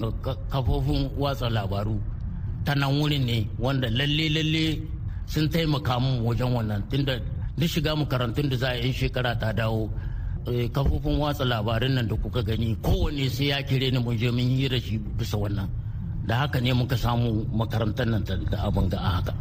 kafofin 0.51 1.09
watsa 1.19 1.49
labaru 1.49 1.99
ta 2.65 2.73
nan 2.73 2.95
wurin 2.99 3.25
ne 3.25 3.47
wanda 3.59 3.89
lalle 3.91 4.29
lalle 4.35 4.79
sun 5.27 5.49
taimaka 5.49 5.99
mu 5.99 6.23
wajen 6.27 6.51
wannan. 6.55 6.81
Tunda 6.89 7.19
duk 7.57 7.67
shiga 7.69 7.95
makarantun 7.95 8.49
da 8.49 8.55
za 8.57 8.69
a 8.71 8.79
yi 8.79 8.91
shekara 8.93 9.35
ta 9.39 9.51
dawo 9.51 9.89
kafofin 10.73 11.17
watsa 11.21 11.45
labarin 11.45 11.93
nan 11.97 12.07
da 12.09 12.15
kuka 12.15 12.41
gani 12.45 12.75
kowanne 12.85 13.25
sai 13.29 13.47
ya 13.51 13.57
kire 13.67 13.87
ni 13.91 13.99
mun 13.99 14.17
je 14.17 14.29
mun 14.31 14.45
hira 14.57 14.79
shi 14.79 14.97
bisa 15.17 15.37
wannan. 15.37 15.69
Da 16.27 16.35
haka 16.45 16.59
ne 16.61 16.71
muka 16.73 16.97
samu 17.03 17.29
makarantar 17.59 18.05
nan 18.11 18.23
da 18.51 18.57
abin 18.67 18.87
ga 18.93 18.97
haka. 18.97 19.33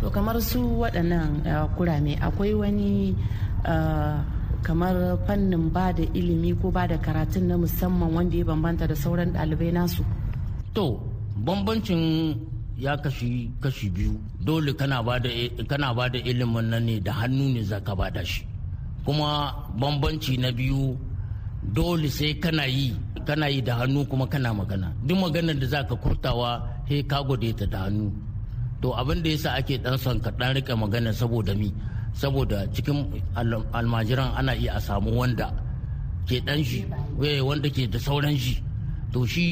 To 0.00 0.06
kamar 0.14 0.36
su 0.50 0.60
waɗannan 0.82 1.28
kurame 1.76 2.12
akwai 2.26 2.52
wani 2.60 2.90
kamar 4.66 4.96
fannin 5.26 5.64
ba 5.74 5.92
da 5.96 6.02
ilimi 6.18 6.50
ko 6.60 6.66
ba 6.70 6.86
da 6.90 6.96
karatun 6.98 7.44
na 7.48 7.54
musamman 7.62 8.10
wanda 8.14 8.36
ya 8.40 8.44
bambanta 8.50 8.84
da 8.90 8.94
sauran 9.02 9.30
ɗalibai 9.36 9.72
nasu? 9.76 10.02
To 10.74 10.84
bambancin 11.44 12.02
ya 12.78 12.92
kashi 12.96 13.50
kashi 13.62 13.86
biyu. 13.94 14.14
Dole 14.46 14.72
kana 14.74 15.02
ba 15.02 15.18
da 16.12 16.18
ilimin 16.30 16.66
nan 16.70 16.84
ne 16.86 17.00
da 17.06 17.12
hannu 17.18 17.46
ne 17.54 17.62
za 17.70 17.78
ka 17.86 17.94
ba 18.00 18.06
da 18.10 18.22
shi. 18.24 18.42
Kuma 19.06 19.54
bambanci 19.78 20.34
na 20.42 20.50
biyu 20.50 20.98
dole 21.62 22.08
sai 22.10 22.34
kana 22.42 22.66
yi 22.66 22.88
kana 23.26 23.46
yi 23.54 23.60
da 23.66 23.72
hannu 23.78 24.00
kuma 24.10 24.26
kana 24.32 24.50
magana. 24.54 24.88
Duk 25.06 25.18
maganar 25.22 25.56
da 25.60 25.66
za 25.72 25.80
ka 25.88 25.94
kurtawa 26.02 26.50
he 26.88 26.96
ka 27.10 27.18
gode 27.28 27.50
ta 27.58 27.66
da 27.72 27.78
hannu. 27.86 28.06
To 28.82 28.88
abin 29.00 29.22
da 29.24 29.30
yasa 29.34 29.50
ake 29.58 29.74
dan 29.84 29.98
son 29.98 30.18
ka 30.24 30.30
dan 30.38 30.54
riƙe 30.56 30.74
magana 30.82 31.10
saboda 31.20 31.52
mi? 31.60 31.68
Saboda 32.20 32.58
cikin 32.74 32.98
almajiran 33.78 34.30
ana 34.38 34.52
iya 34.54 34.72
a 34.76 34.80
samu 34.80 35.10
wanda 35.18 35.48
ke 36.28 36.36
dan 36.46 36.62
shi 36.68 36.80
wanda 37.48 37.68
ke 37.76 37.82
da 37.92 37.98
sauran 37.98 38.36
shi. 38.38 38.54
To 39.12 39.26
shi 39.26 39.46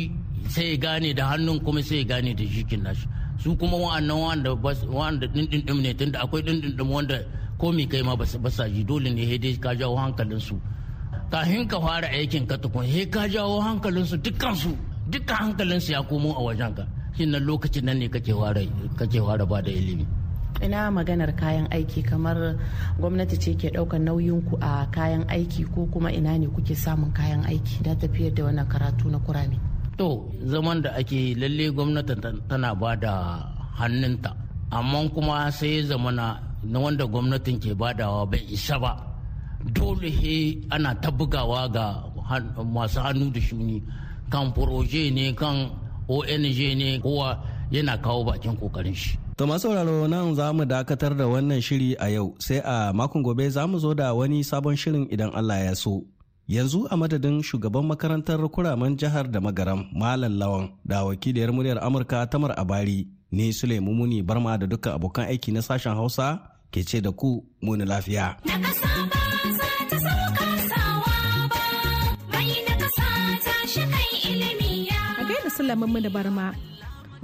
sai 0.49 0.75
ya 0.75 0.77
gane 0.85 1.11
da 1.15 1.25
hannun 1.35 1.59
kuma 1.65 1.83
sai 1.83 1.99
ya 2.03 2.15
gane 2.15 2.31
da 2.35 2.45
jikin 2.55 2.83
nashi. 2.87 3.07
Su 3.43 3.57
kuma 3.59 3.77
wa'annan 3.77 4.19
wanda 4.25 4.51
wanda 4.99 5.27
dindindim 5.35 5.79
ne 5.83 5.91
tunda 5.99 6.19
akwai 6.23 6.43
dindindim 6.47 6.89
wanda 6.95 7.19
ko 7.65 7.73
mi 7.73 7.89
kai 7.89 8.03
ma 8.05 8.13
ba 8.13 8.29
sa 8.53 8.69
ji 8.69 8.85
dole 8.85 9.09
ne 9.09 9.25
he 9.25 9.37
dai 9.41 9.57
ka 9.57 9.73
jawo 9.73 9.97
hankalin 9.97 10.37
su 10.49 10.61
kafin 11.33 11.65
ka 11.65 11.81
fara 11.81 12.09
aikin 12.13 12.45
ka 12.45 12.61
tukun 12.61 12.85
he 12.85 13.09
ka 13.09 13.25
jawo 13.25 13.57
hankalin 13.65 14.05
su 14.05 14.21
dukkan 14.21 14.53
su 14.53 14.77
dukkan 15.09 15.37
hankalin 15.57 15.81
su 15.81 15.97
ya 15.97 16.05
komo 16.05 16.37
a 16.37 16.43
wajen 16.45 16.77
ka. 16.77 16.85
Shin 17.17 17.33
nan 17.33 17.41
lokacin 17.49 17.85
nan 17.89 17.97
ne 18.05 18.07
kake 18.13 18.37
fara 18.37 18.61
kake 19.01 19.17
fara 19.27 19.45
ba 19.49 19.65
da 19.65 19.73
ilimi? 19.73 20.05
Ina 20.61 20.93
maganar 20.93 21.33
kayan 21.41 21.65
aiki 21.73 22.05
kamar 22.05 22.37
gwamnati 23.01 23.37
ce 23.41 23.57
ke 23.57 23.73
ɗaukar 23.73 23.97
nauyin 24.05 24.45
ku 24.45 24.61
a 24.61 24.85
kayan 24.93 25.25
aiki 25.33 25.65
ko 25.73 25.89
kuma 25.89 26.13
ina 26.13 26.37
ne 26.37 26.47
kuke 26.53 26.77
samun 26.77 27.17
kayan 27.17 27.49
aiki 27.49 27.81
da 27.81 27.97
tafiyar 27.97 28.33
da 28.37 28.45
wannan 28.45 28.69
karatu 28.69 29.09
na 29.09 29.17
kurame? 29.25 29.57
To 29.97 30.29
zaman 30.53 30.85
da 30.85 30.91
ake 31.01 31.33
lalle 31.41 31.73
gwamnati 31.73 32.13
tana 32.45 32.77
ba 32.77 32.93
da 32.93 33.13
hannunta. 33.81 34.37
Amma 34.69 35.09
kuma 35.15 35.49
sai 35.49 35.81
zamana 35.89 36.44
na 36.65 36.79
wanda 36.81 37.07
gwamnatin 37.07 37.61
ke 37.61 37.75
badawa 37.77 38.27
bai 38.31 38.45
isa 38.51 38.79
ba. 38.79 38.93
Dole 39.73 40.11
he 40.11 40.61
ana 40.71 40.95
ta 41.03 41.11
bugawa 41.11 41.69
ga 41.73 42.05
masu 42.65 43.01
hannu 43.01 43.33
da 43.33 43.41
shuni. 43.41 43.83
Kan 44.31 44.53
proje 44.53 45.11
ne 45.13 45.33
kan 45.33 45.71
ong 46.09 46.25
ne 46.79 46.99
kowa 47.01 47.39
yana 47.71 47.97
kawo 47.99 48.25
bakin 48.25 48.57
ƙoƙarin 48.57 48.95
shi. 48.95 49.19
To 49.37 49.47
masu 49.47 49.67
sauraro 49.69 50.07
nan 50.07 50.35
za 50.35 50.53
mu 50.53 50.65
dakatar 50.65 51.17
da 51.17 51.25
wannan 51.27 51.61
shiri 51.61 51.97
a 51.99 52.09
yau. 52.09 52.35
Sai 52.39 52.61
a 52.65 52.93
makon 52.95 53.23
gobe 53.25 53.49
za 53.51 53.67
mu 53.67 53.79
zo 53.79 53.95
da 53.95 54.15
wani 54.15 54.45
sabon 54.45 54.77
shirin 54.77 55.09
idan 55.11 55.35
Allah 55.35 55.59
ya 55.65 55.75
so. 55.75 56.05
Yanzu 56.49 56.87
a 56.91 56.97
madadin 56.97 57.43
shugaban 57.43 57.83
makarantar 57.89 58.39
kuraman 58.53 58.97
jihar 58.97 59.27
da 59.33 59.41
magaram 59.41 59.89
Malam 59.97 60.39
Lawan 60.39 60.71
da 60.87 61.03
wakiliyar 61.05 61.51
muryar 61.51 61.81
Amurka 61.83 62.29
Tamar 62.31 62.55
Abari 62.57 63.09
ni 63.33 63.51
Sulaimu 63.51 63.95
Muni 63.97 64.23
Barma 64.23 64.59
da 64.61 64.67
dukkan 64.67 64.95
abokan 64.95 65.27
aiki 65.27 65.51
na 65.53 65.61
sashen 65.61 65.95
Hausa 65.97 66.54
ke 66.75 66.83
ce 66.83 66.99
da 67.01 67.11
ku 67.15 67.39
muni 67.63 67.85
lafiya. 67.87 68.35
A 75.19 75.23
gaida 75.29 75.51
Sulaimu 75.57 75.87
Muni 75.87 76.11
Barma. 76.11 76.51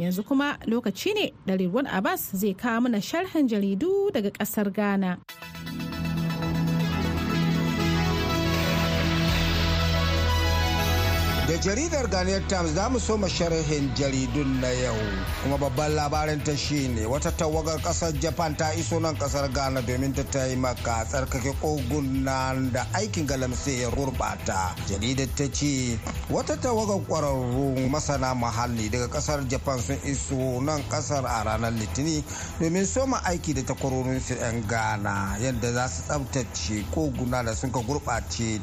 yanzu 0.01 0.23
kuma 0.25 0.57
lokaci 0.67 1.11
ne 1.15 1.27
da 1.47 1.55
Ridwan 1.61 1.87
Abbas 1.87 2.31
zai 2.33 2.55
kawo 2.55 2.81
mana 2.81 3.01
sharhin 3.03 3.49
jaridu 3.51 4.11
daga 4.15 4.31
ƙasar 4.31 4.71
Ghana. 4.73 5.19
Jaridar 11.61 12.09
Ghanaian 12.09 12.41
Times 12.49 12.73
za 12.73 12.89
mu 12.89 12.99
so 12.99 13.19
sharhin 13.29 13.93
jaridun 13.95 14.61
na 14.65 14.69
yau 14.69 14.97
kuma 15.43 15.59
babban 15.59 15.93
labarin 15.95 16.41
ta 16.43 16.57
shine 16.57 17.05
wata 17.07 17.31
tawagar 17.37 17.77
ƙasar 17.85 18.13
Japan 18.19 18.57
ta 18.57 18.73
iso 18.73 18.99
nan 18.99 19.15
ƙasar 19.17 19.53
Ghana 19.53 19.83
domin 19.83 20.15
ta 20.15 20.23
taimaka 20.25 21.05
tsarkake 21.05 21.53
koguna 21.61 22.57
da 22.73 22.87
aikin 22.95 23.27
galamse 23.27 23.77
ya 23.79 23.91
gurbata. 23.91 24.73
Jaridar 24.89 25.29
ta 25.37 25.45
ce 25.53 25.99
wata 26.31 26.57
tawagar 26.57 27.05
kwararru 27.07 27.77
masana 27.91 28.33
muhalli 28.35 28.89
daga 28.89 29.09
ƙasar 29.21 29.47
Japan 29.47 29.79
sun 29.81 29.99
iso 30.05 30.63
nan 30.65 30.81
ƙasar 30.89 31.27
a 31.29 31.45
ranar 31.45 31.73
Litinin 31.77 32.25
domin 32.59 32.87
soma 32.87 33.21
aiki 33.29 33.53
da 33.55 33.61
takwarorinsu 33.63 34.33
'yan 34.41 34.65
Ghana 34.67 35.37
yadda 35.39 35.73
za 35.75 35.89
su 35.89 36.03
tsabtace 36.09 36.85
koguna 36.91 37.45
da 37.45 37.53
sun 37.55 37.71
ka 37.71 37.81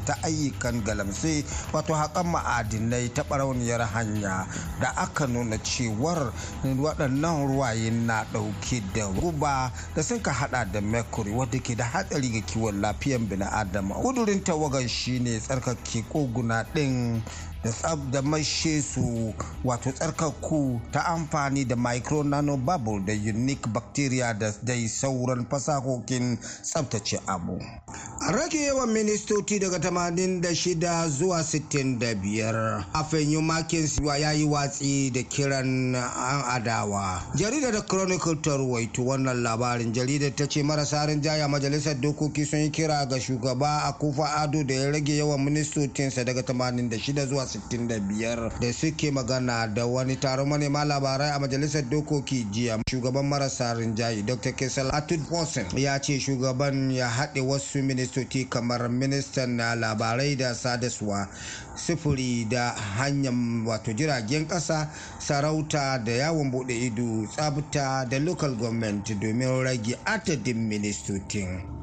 ta 0.04 0.14
ayyukan 0.24 0.82
galamse 0.82 1.44
wato 1.72 1.94
haƙan 1.94 2.26
ma'adi 2.26 2.87
ma'adinai 2.88 3.12
ta 3.12 3.22
barauniyar 3.24 3.80
hanya 3.94 4.46
da 4.80 4.92
aka 4.96 5.26
nuna 5.26 5.58
cewar 5.58 6.32
waɗannan 6.64 7.46
ruwaye 7.48 7.90
na 7.90 8.24
ɗauke 8.32 8.82
da 8.94 9.06
ruba 9.20 9.72
da 9.94 10.02
sun 10.02 10.20
ka 10.22 10.32
hada 10.32 10.64
da 10.64 10.80
mercury 10.80 11.30
wadda 11.32 11.58
ke 11.60 11.74
da 11.76 11.84
hatsari 11.84 12.28
ga 12.32 12.40
kiwon 12.40 12.80
lafiyan 12.80 13.28
bil'adama 13.28 13.94
kudurin 14.02 14.42
tawagar 14.44 14.88
shine 14.88 15.38
tsarkake 15.40 16.02
koguna 16.08 16.64
ɗin 16.74 17.20
da 17.64 17.70
tsab 17.72 18.10
da 18.12 18.22
mashe 18.22 18.82
su 18.82 19.34
wato 19.64 19.92
tsarkaku 19.92 20.80
ta 20.92 21.00
amfani 21.06 21.64
da 21.64 21.76
micro 21.76 22.22
nano 22.22 22.56
bubble 22.56 23.00
da 23.04 23.12
unique 23.12 23.66
bacteria 23.72 24.32
da 24.34 24.52
dai 24.62 24.88
sauran 24.88 25.44
fasahokin 25.50 26.38
tsabtace 26.62 27.18
abu. 27.26 27.58
A 28.20 28.32
rage 28.32 28.58
yawan 28.62 28.90
ministoci 28.90 29.58
daga 29.58 29.78
86 29.78 31.08
zuwa 31.08 31.40
65 31.42 32.84
a 32.92 33.04
fenyu 33.04 33.42
makins 33.42 33.98
ya 34.20 34.32
yi 34.32 34.44
watsi 34.44 35.10
da 35.10 35.22
kiran 35.22 35.94
an 35.94 36.42
adawa. 36.50 37.22
Jaridar 37.34 37.72
da 37.72 37.82
chronicle 37.82 38.36
ta 38.42 38.56
ruwaito 38.56 39.02
wannan 39.04 39.42
labarin. 39.42 39.92
Jaridar 39.92 40.30
ta 40.36 40.46
ce 40.46 40.62
marasa 40.62 41.06
rinjaya 41.06 41.48
majalisar 41.48 41.94
dokoki 42.00 42.44
sun 42.46 42.58
yi 42.60 42.70
kira 42.70 43.06
ga 43.06 43.18
shugaba 43.20 43.82
a 43.84 43.92
kufa 43.92 44.36
ado 44.42 44.62
da 44.64 44.74
ya 44.74 44.90
rage 44.90 45.16
yawan 45.16 45.40
ministocinsa 45.44 46.24
daga 46.24 46.40
86 46.42 47.26
zuwa 47.26 47.47
65 47.48 48.60
da 48.60 48.72
suke 48.72 49.10
magana 49.10 49.66
da 49.66 49.86
wani 49.86 50.16
taron 50.16 50.48
manema 50.48 50.84
labarai 50.84 51.30
a 51.30 51.38
majalisar 51.38 51.82
dokoki 51.88 52.44
jiya. 52.52 52.78
Shugaban 52.90 53.26
marasa 53.26 53.74
rinjaye 53.74 54.22
dr. 54.22 54.52
Kesal 54.52 54.90
atud 54.92 55.20
ya 55.76 55.98
ce 56.00 56.18
shugaban 56.20 56.90
ya 56.90 57.08
haɗe 57.08 57.40
wasu 57.40 57.82
ministoci 57.82 58.44
kamar 58.48 58.90
ministan 58.90 59.56
na 59.56 59.74
labarai 59.74 60.36
da 60.36 60.54
sadaswa 60.54 61.28
sufuri 61.76 62.44
da 62.48 62.70
hanyar 62.70 63.34
wato 63.66 63.92
jiragen 63.92 64.46
ƙasa 64.48 64.90
sarauta 65.18 65.98
da 66.04 66.12
yawon 66.12 66.50
buɗe 66.50 66.72
ido 66.74 67.26
tsabta 67.26 68.04
da 68.08 68.18
local 68.18 68.54
government 68.56 69.06
domin 69.20 69.62
rage 69.64 69.96
adadin 70.04 70.68
ministocin. 70.68 71.77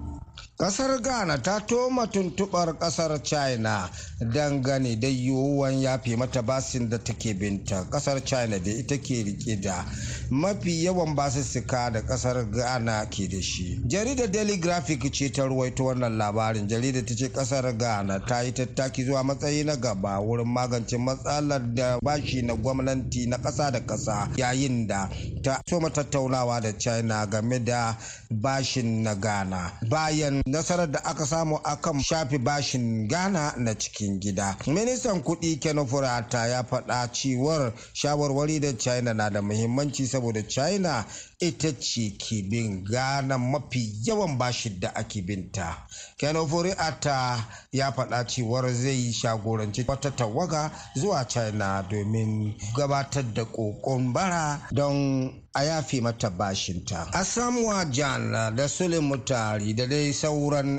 Ƙasar 0.57 1.01
ghana 1.01 1.37
ta 1.41 1.59
toma 1.59 2.07
tuntubar 2.07 2.79
ƙasar 2.79 3.21
china 3.23 3.89
dangane 4.33 4.95
da 4.97 5.07
yiwuwan 5.09 5.81
yafe 5.81 6.15
mata 6.15 6.41
basin 6.41 6.87
da 6.89 6.97
take 6.97 7.33
binta. 7.33 7.85
Kasar 7.91 8.23
china 8.23 8.57
da 8.59 8.71
ita 8.71 8.95
ke 8.97 9.23
riƙe 9.23 9.61
da 9.61 9.83
mafi 10.29 10.83
yawan 10.85 11.13
basussuka 11.13 11.91
da 11.91 12.01
ƙasar 12.01 12.49
ghana 12.49 13.05
ke 13.09 13.27
da 13.27 13.41
shi. 13.41 13.81
Jaridar 13.85 14.31
daily 14.31 14.55
graphic 14.55 15.11
ce 15.11 15.29
ta 15.29 15.43
ruwaito 15.43 15.83
wannan 15.91 16.15
labarin. 16.17 16.69
Jaridar 16.69 17.03
ta 17.05 17.13
ce 17.15 17.27
ƙasar 17.27 17.77
ghana 17.77 18.19
ta 18.25 18.39
yi 18.39 18.53
tattaki 18.53 19.03
zuwa 19.05 19.23
matsayi 19.25 19.65
na 19.65 19.75
gaba 19.75 20.21
wurin 20.21 20.47
magance 20.47 20.95
matsalar 20.97 21.75
da 21.75 21.99
bashi 22.01 22.41
na 22.43 22.53
gwamnati 22.55 23.27
na 23.27 23.37
kasa 23.37 23.71
da 23.71 23.79
kasa 23.81 24.29
yayin 24.37 24.87
da 24.87 25.09
ta 25.43 25.59
tattaunawa 25.67 26.61
da 26.61 26.71
china 26.77 27.27
game 27.27 27.59
da 27.65 27.97
bashin 28.31 29.03
na 29.03 29.13
ghana. 29.15 29.73
Bayan 29.89 30.41
nasarar 30.47 30.91
da 30.91 30.99
aka 31.05 31.25
samu 31.25 31.57
akan 31.63 31.99
shafi 32.03 32.37
bashin 32.37 33.07
ghana 33.07 33.53
na 33.57 33.73
cikin 33.73 34.19
gida 34.19 34.55
ministan 34.67 35.23
kuɗi 35.23 35.57
kenofurata 35.59 36.47
ya 36.47 36.63
faɗa 36.63 37.09
cewar 37.11 37.73
shawarwari 37.93 38.59
da 38.59 38.73
china 38.77 39.13
na 39.13 39.29
da 39.29 39.41
muhimmanci 39.41 40.05
saboda 40.07 40.43
china 40.47 41.05
ita 41.39 41.73
ce 41.79 42.13
ke 42.17 42.43
bin 42.49 42.83
ghana 42.83 43.37
mafi 43.37 43.89
yawan 44.05 44.37
bashin 44.37 44.79
da 44.79 44.89
ake 44.95 45.21
binta 45.21 45.87
kenofurata 46.17 47.43
ya 47.71 47.91
faɗa 47.91 48.27
cewar 48.27 48.69
zai 48.73 49.11
shagoranci 49.13 49.83
wata 49.87 50.11
tawaga 50.11 50.71
zuwa 50.95 51.25
china 51.27 51.81
domin 51.89 52.53
gabatar 52.77 53.33
da 53.33 53.45
kokon 53.45 54.13
bara 54.13 54.61
don 54.71 55.41
a 55.57 55.63
yafe 55.63 56.01
mata 56.01 56.29
bashinta. 56.29 57.07
Asamuwa 57.13 57.85
Jan 57.89 58.31
da 58.55 58.67
Sule 58.67 58.99
Mutari 58.99 59.73
da 59.73 59.87
dai 59.87 60.11
sauran 60.11 60.34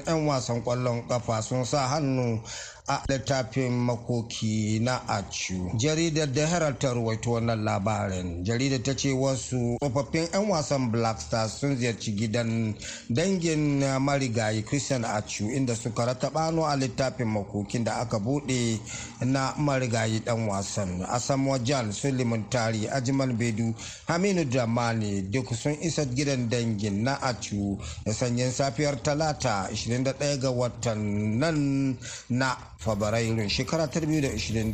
'yan 0.06 0.26
wasan 0.26 0.62
ƙwallon 0.62 1.08
kafa 1.08 1.42
sun 1.42 1.64
sa 1.64 1.88
hannu 1.88 2.40
a 2.88 3.02
littafin 3.08 3.72
makoki 3.72 4.78
na 4.80 5.08
acu 5.08 5.70
jaridar 5.76 6.26
da 6.32 6.46
herald 6.46 6.78
ta 6.78 6.92
ruwaito 6.94 7.32
wannan 7.32 7.64
labarin. 7.64 8.44
Jaridar 8.44 8.82
ta 8.82 8.94
ce 8.94 9.10
wasu 9.12 9.76
tsofaffin 9.80 10.28
'yan 10.32 10.48
wasan 10.48 10.90
black 10.90 11.20
stars 11.20 11.58
sun 11.60 11.76
ziyarci 11.76 12.12
gidan 12.14 12.74
dangin 13.10 13.82
marigayi 14.00 14.62
christian 14.62 15.04
acu 15.04 15.50
inda 15.50 15.74
suka 15.74 16.04
ratabano 16.04 16.62
a 16.64 16.76
littafin 16.76 17.26
makokin 17.28 17.84
da 17.84 17.96
aka 18.00 18.18
buɗe 18.18 18.78
na 19.26 19.52
marigayi 19.58 20.20
dan 20.24 20.46
wasan. 20.48 21.02
Asamuwa 21.10 21.58
jan 21.58 21.92
suleiman 21.92 22.48
tari 22.50 22.86
ajiman 22.88 23.32
bedu 23.36 23.74
haminu 24.06 24.44
damani 24.44 25.22
duk 25.22 25.54
sun 25.54 25.76
isa 25.82 26.04
gidan 26.04 26.48
dangin 26.48 27.02
na 27.02 27.14
acu 27.20 27.78
da 28.04 28.12
sanyin 28.12 28.52
safiyar 28.52 29.02
talata 29.02 29.68
21 29.72 30.38
ga 30.38 30.50
watan 30.50 31.38
nan 31.38 31.96
na 32.30 32.56
fabrairun 32.86 33.48
shekara 33.50 33.90
ta 33.90 33.98
2023 34.00 34.70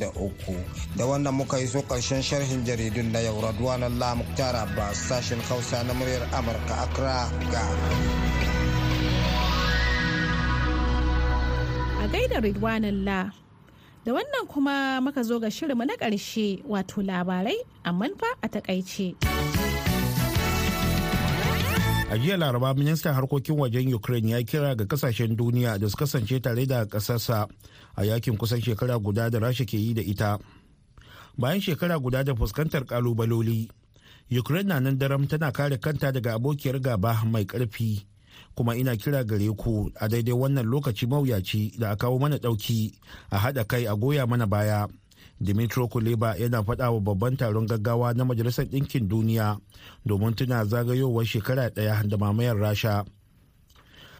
da 0.96 1.04
wannan 1.08 1.32
muka 1.34 1.56
yi 1.58 1.66
so 1.66 1.80
ƙarshen 1.82 2.20
sharhin 2.22 2.60
jaridun 2.68 3.08
na 3.12 3.18
yau 3.24 3.40
radwan 3.40 3.82
Allah 3.82 4.12
Muktar 4.20 4.52
Abbas 4.54 5.08
sashen 5.08 5.40
Hausa 5.48 5.80
na 5.84 5.94
muryar 5.96 6.28
Amurka 6.36 6.74
Accra 6.84 7.24
Ghana. 7.48 7.88
A 12.04 12.08
gaida 12.12 12.40
Ridwan 12.44 12.84
Allah 12.84 13.32
da 14.04 14.10
wannan 14.12 14.44
kuma 14.48 15.00
muka 15.00 15.22
zo 15.24 15.40
ga 15.40 15.48
shirinmu 15.48 15.86
na 15.88 15.96
ƙarshe 15.96 16.60
wato 16.68 17.00
labarai 17.00 17.56
amma 17.84 18.08
fa 18.20 18.28
a 18.42 18.48
taƙaice. 18.48 19.61
A 22.12 22.18
jiya 22.18 22.36
laraba 22.36 22.74
ministan 22.74 23.14
harkokin 23.14 23.56
wajen 23.58 23.94
ukraine 23.94 24.30
ya 24.30 24.42
kira 24.42 24.74
ga 24.74 24.84
ƙasashen 24.84 25.36
duniya 25.36 25.78
da 25.78 25.88
su 25.88 25.96
kasance 25.96 26.40
tare 26.40 26.66
da 26.66 26.84
kasarsa 26.84 27.48
a 27.96 28.02
yaƙin 28.04 28.36
kusan 28.36 28.60
shekara 28.60 28.98
guda 29.00 29.30
da 29.30 29.38
rasha 29.38 29.64
ke 29.64 29.78
yi 29.80 29.94
da 29.94 30.02
ita. 30.02 30.38
Bayan 31.38 31.60
shekara 31.60 31.96
guda 31.98 32.22
da 32.24 32.34
fuskantar 32.34 32.84
kalubaloli 32.84 33.70
ukraine 34.30 34.68
na 34.68 34.78
nan 34.80 34.98
daram 34.98 35.26
tana 35.26 35.52
kare 35.52 35.78
kanta 35.78 36.12
daga 36.12 36.34
abokiyar 36.36 36.80
gaba 36.82 37.24
mai 37.24 37.44
ƙarfi 37.46 38.04
kuma 38.54 38.76
ina 38.76 38.92
kira 38.96 39.24
gare 39.24 39.48
ku 39.56 39.88
a 39.96 40.08
daidai 40.08 40.36
wannan 40.36 40.66
lokaci 40.68 41.06
mawuyaci 41.08 41.78
da 41.78 41.90
a 41.92 41.96
kawo 41.96 42.18
mana 42.20 42.36
ɗauki 42.36 42.92
a 43.30 43.38
haɗa 43.38 43.64
kai 43.66 43.86
a 43.88 43.96
goya 43.96 44.26
mana 44.26 44.46
baya. 44.46 44.86
Dimitro 45.42 45.88
kuleba 45.88 46.36
yana 46.38 46.62
faɗa 46.62 46.90
wa 46.94 47.00
babban 47.00 47.36
taron 47.36 47.66
gaggawa 47.66 48.14
na 48.14 48.24
majalisar 48.24 48.64
ɗinkin 48.66 49.08
duniya 49.08 49.58
domin 50.06 50.34
tuna 50.34 50.64
zagayowar 50.64 51.26
shekara 51.26 51.70
ɗaya 51.70 52.02
da 52.08 52.16
mamayar 52.16 52.56
rasha. 52.56 53.04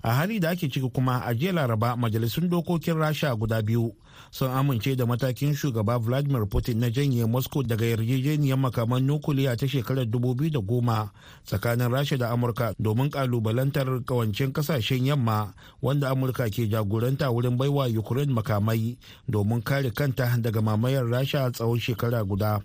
A 0.03 0.13
hali 0.15 0.41
da 0.41 0.51
ake 0.51 0.69
ciki 0.69 0.89
kuma 0.93 1.23
a 1.27 1.35
jiya 1.35 1.53
laraba 1.53 1.97
majalisun 1.97 2.49
dokokin 2.49 2.99
rasha 2.99 3.37
guda 3.37 3.63
biyu 3.63 3.95
sun 4.31 4.51
amince 4.51 4.97
da 4.97 5.07
matakin 5.07 5.55
shugaba 5.55 5.99
vladimir 5.99 6.47
putin 6.49 6.79
na 6.79 6.91
janye 6.91 7.25
moscow 7.25 7.63
daga 7.63 7.87
yarjejeniyar 7.87 8.59
makaman 8.59 9.05
nukuliya 9.05 9.57
ta 9.57 9.69
shekarar 9.69 10.05
2010 10.05 11.09
tsakanin 11.45 11.89
rasha 11.93 12.17
da 12.17 12.31
amurka 12.31 12.75
domin 12.79 13.11
kalubalantar 13.11 14.05
kawancin 14.05 14.53
ƙasashen 14.53 15.07
yamma 15.07 15.55
wanda 15.83 16.11
amurka 16.11 16.51
ke 16.51 16.67
jagoranta 16.69 17.31
wurin 17.31 17.57
baiwa 17.57 17.87
ukraine 17.99 18.33
makamai 18.33 18.99
domin 19.29 19.63
kare 19.63 19.91
kanta 19.91 20.37
daga 20.41 20.61
mamayar 20.63 21.07
rasha 21.07 21.51
tsawon 21.51 21.79
shekara 21.81 22.25
guda. 22.25 22.61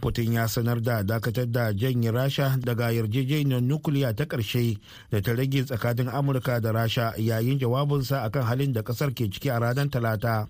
Putin 0.00 0.32
ya 0.32 0.48
sanar 0.48 0.80
da 0.82 1.02
dakatar 1.02 1.46
da 1.52 1.72
janye 1.72 2.10
Rasha 2.10 2.56
daga 2.58 2.90
yarjejeniyar 2.90 3.60
nukiliya 3.62 4.16
ta 4.16 4.24
ƙarshe 4.24 4.78
da 5.10 5.20
ta 5.20 5.32
rage 5.34 5.64
tsakanin 5.64 6.08
Amurka 6.08 6.60
da 6.60 6.72
Rasha 6.72 7.14
yayin 7.18 7.58
jawabinsa 7.58 8.24
akan 8.24 8.42
halin 8.42 8.72
da 8.72 8.82
ƙasar 8.82 9.12
ke 9.14 9.28
ciki 9.30 9.50
a 9.50 9.60
ranar 9.60 9.88
Talata. 9.90 10.48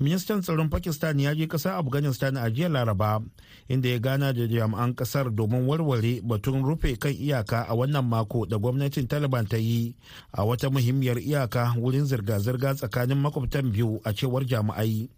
Ministan 0.00 0.42
tsaron 0.42 0.66
Pakistan 0.70 1.14
ya 1.22 1.30
je 1.34 1.46
ƙasar 1.46 1.78
Afghanistan 1.78 2.34
a 2.36 2.50
jiya 2.50 2.66
Laraba, 2.68 3.22
inda 3.70 3.88
ya 3.88 3.98
gana 3.98 4.32
da 4.34 4.42
jami'an 4.46 4.94
ƙasar 4.94 5.30
domin 5.30 5.66
warware 5.66 6.20
batun 6.20 6.64
rufe 6.66 6.98
kan 6.98 7.12
iyaka 7.14 7.62
a 7.68 7.74
wannan 7.74 8.02
mako 8.04 8.44
da 8.46 8.58
gwamnatin 8.58 9.06
Taliban 9.06 9.46
ta 9.48 9.56
yi 9.56 9.94
a 10.32 10.42
wata 10.44 10.66
muhimmiyar 10.70 11.18
iyaka 11.22 11.74
wurin 11.78 12.06
zirga-zirga 12.10 12.74
tsakanin 12.74 13.22
makwabtan 13.22 13.70
biyu 13.70 14.00
a 14.04 14.12
cewar 14.12 14.42
jami'ai. 14.44 15.08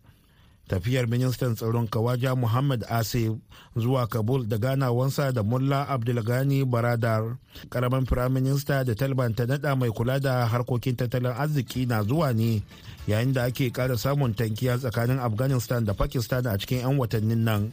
Tafiyar 0.68 1.06
ministan 1.06 1.54
tsaron 1.54 1.88
kawaja 1.88 2.34
muhammad 2.34 2.84
asif 2.90 3.32
zuwa 3.76 4.06
kabul 4.06 4.46
da 4.48 4.58
ganawansa 4.58 5.32
da 5.32 5.42
mullah 5.42 5.90
abdulgani 5.90 6.64
baradar. 6.64 7.36
Karamin 7.70 8.06
firaminista 8.06 8.84
da 8.84 8.94
taliban 8.94 9.34
ta 9.34 9.46
nada 9.46 9.76
mai 9.76 9.90
kula 9.90 10.20
da 10.20 10.46
harkokin 10.46 10.96
tattalin 10.96 11.32
arziki 11.32 11.86
na 11.86 12.02
zuwa 12.02 12.32
ne 12.32 12.62
yayin 13.06 13.32
da 13.32 13.44
ake 13.44 13.70
kara 13.70 13.96
samun 13.98 14.34
tankiya 14.34 14.78
tsakanin 14.78 15.18
afghanistan 15.18 15.84
da 15.84 15.94
pakistan 15.94 16.46
a 16.46 16.58
cikin 16.58 16.78
'yan 16.82 16.98
watannin 16.98 17.44
nan. 17.44 17.72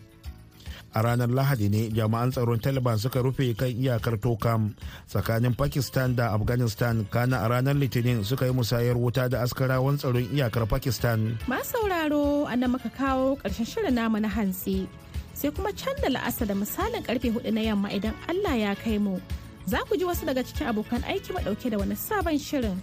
A 0.95 1.01
ranar 1.01 1.27
lahadi 1.29 1.69
ne 1.73 1.89
jami'an 1.89 2.29
tsaron 2.32 2.60
taliban 2.62 2.97
suka 3.01 3.19
rufe 3.25 3.53
kan 3.58 3.67
iyakar 3.73 4.15
tokam 4.21 4.73
tsakanin 5.10 5.58
pakistan 5.58 6.15
da 6.15 6.34
afghanistan. 6.38 7.06
Kana 7.10 7.38
a 7.41 7.49
ranar 7.49 7.73
litinin 7.73 8.21
suka 8.23 8.45
yi 8.45 8.53
musayar 8.53 8.93
wuta 8.95 9.25
da 9.29 9.41
askarawan 9.41 9.97
tsaron 9.97 10.29
iyakar 10.29 10.69
pakistan. 10.69 11.38
Masu 11.49 11.65
sauraro 11.82 12.45
a 12.45 12.56
muka 12.67 12.89
kawo 12.93 13.38
ƙarshen 13.41 13.65
shirin 13.65 13.93
namu 13.97 14.19
na 14.21 14.29
hantsi. 14.29 14.88
Sai 15.34 15.49
kuma 15.49 15.73
can 15.73 15.95
da 16.01 16.10
la'asa 16.13 16.45
da 16.45 16.53
misalin 16.53 17.01
ƙarfe 17.01 17.34
huɗu 17.34 17.49
na 17.53 17.62
yamma 17.62 17.89
idan 17.89 18.13
allah 18.29 18.53
ya 18.56 18.71
kai 18.77 18.97
mu. 19.01 19.17
Za 19.65 19.79
ku 19.89 19.97
ji 19.97 20.06
wasu 20.06 20.25
daga 20.29 20.43
cikin 20.45 20.69
abokan 20.69 21.01
aiki 21.10 21.34
ɗauke 21.34 21.69
da 21.73 21.77
wani 21.82 21.95
sabon 21.95 22.38
shirin. 22.38 22.77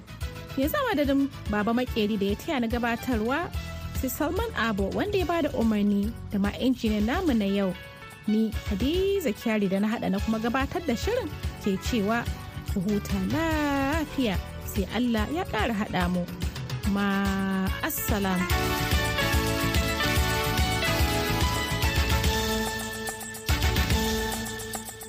Ya 0.58 0.66
zama 0.66 0.98
da 0.98 1.04
baba 1.50 1.70
makeri 1.72 2.18
da 2.18 2.26
ya 2.26 2.34
taya 2.34 2.60
na 2.60 2.66
gabatarwa 2.66 3.46
sai 4.02 4.08
salman 4.10 4.50
abo 4.58 4.90
wanda 4.98 5.14
ya 5.18 5.26
ba 5.30 5.42
da 5.46 5.48
umarni 5.54 6.10
da 6.32 6.38
ma 6.42 6.50
injiniyan 6.58 7.06
namu 7.06 7.34
na 7.38 7.44
yau. 7.46 7.70
Ni 8.28 8.50
hadiza 8.68 9.32
kyari 9.32 9.68
da 9.68 9.80
na 9.80 9.88
hada 9.88 10.10
na 10.10 10.18
kuma 10.20 10.38
gabatar 10.38 10.82
da 10.86 10.94
shirin 10.96 11.28
ke 11.64 11.76
cewa 11.86 12.24
ku 12.72 12.80
huta 12.80 13.18
lafiya 13.32 14.36
sai 14.64 14.84
allah 14.96 15.26
ya 15.34 15.44
ƙara 15.44 15.74
haɗa 15.74 16.04
mu. 16.12 16.22
Ma 16.94 17.68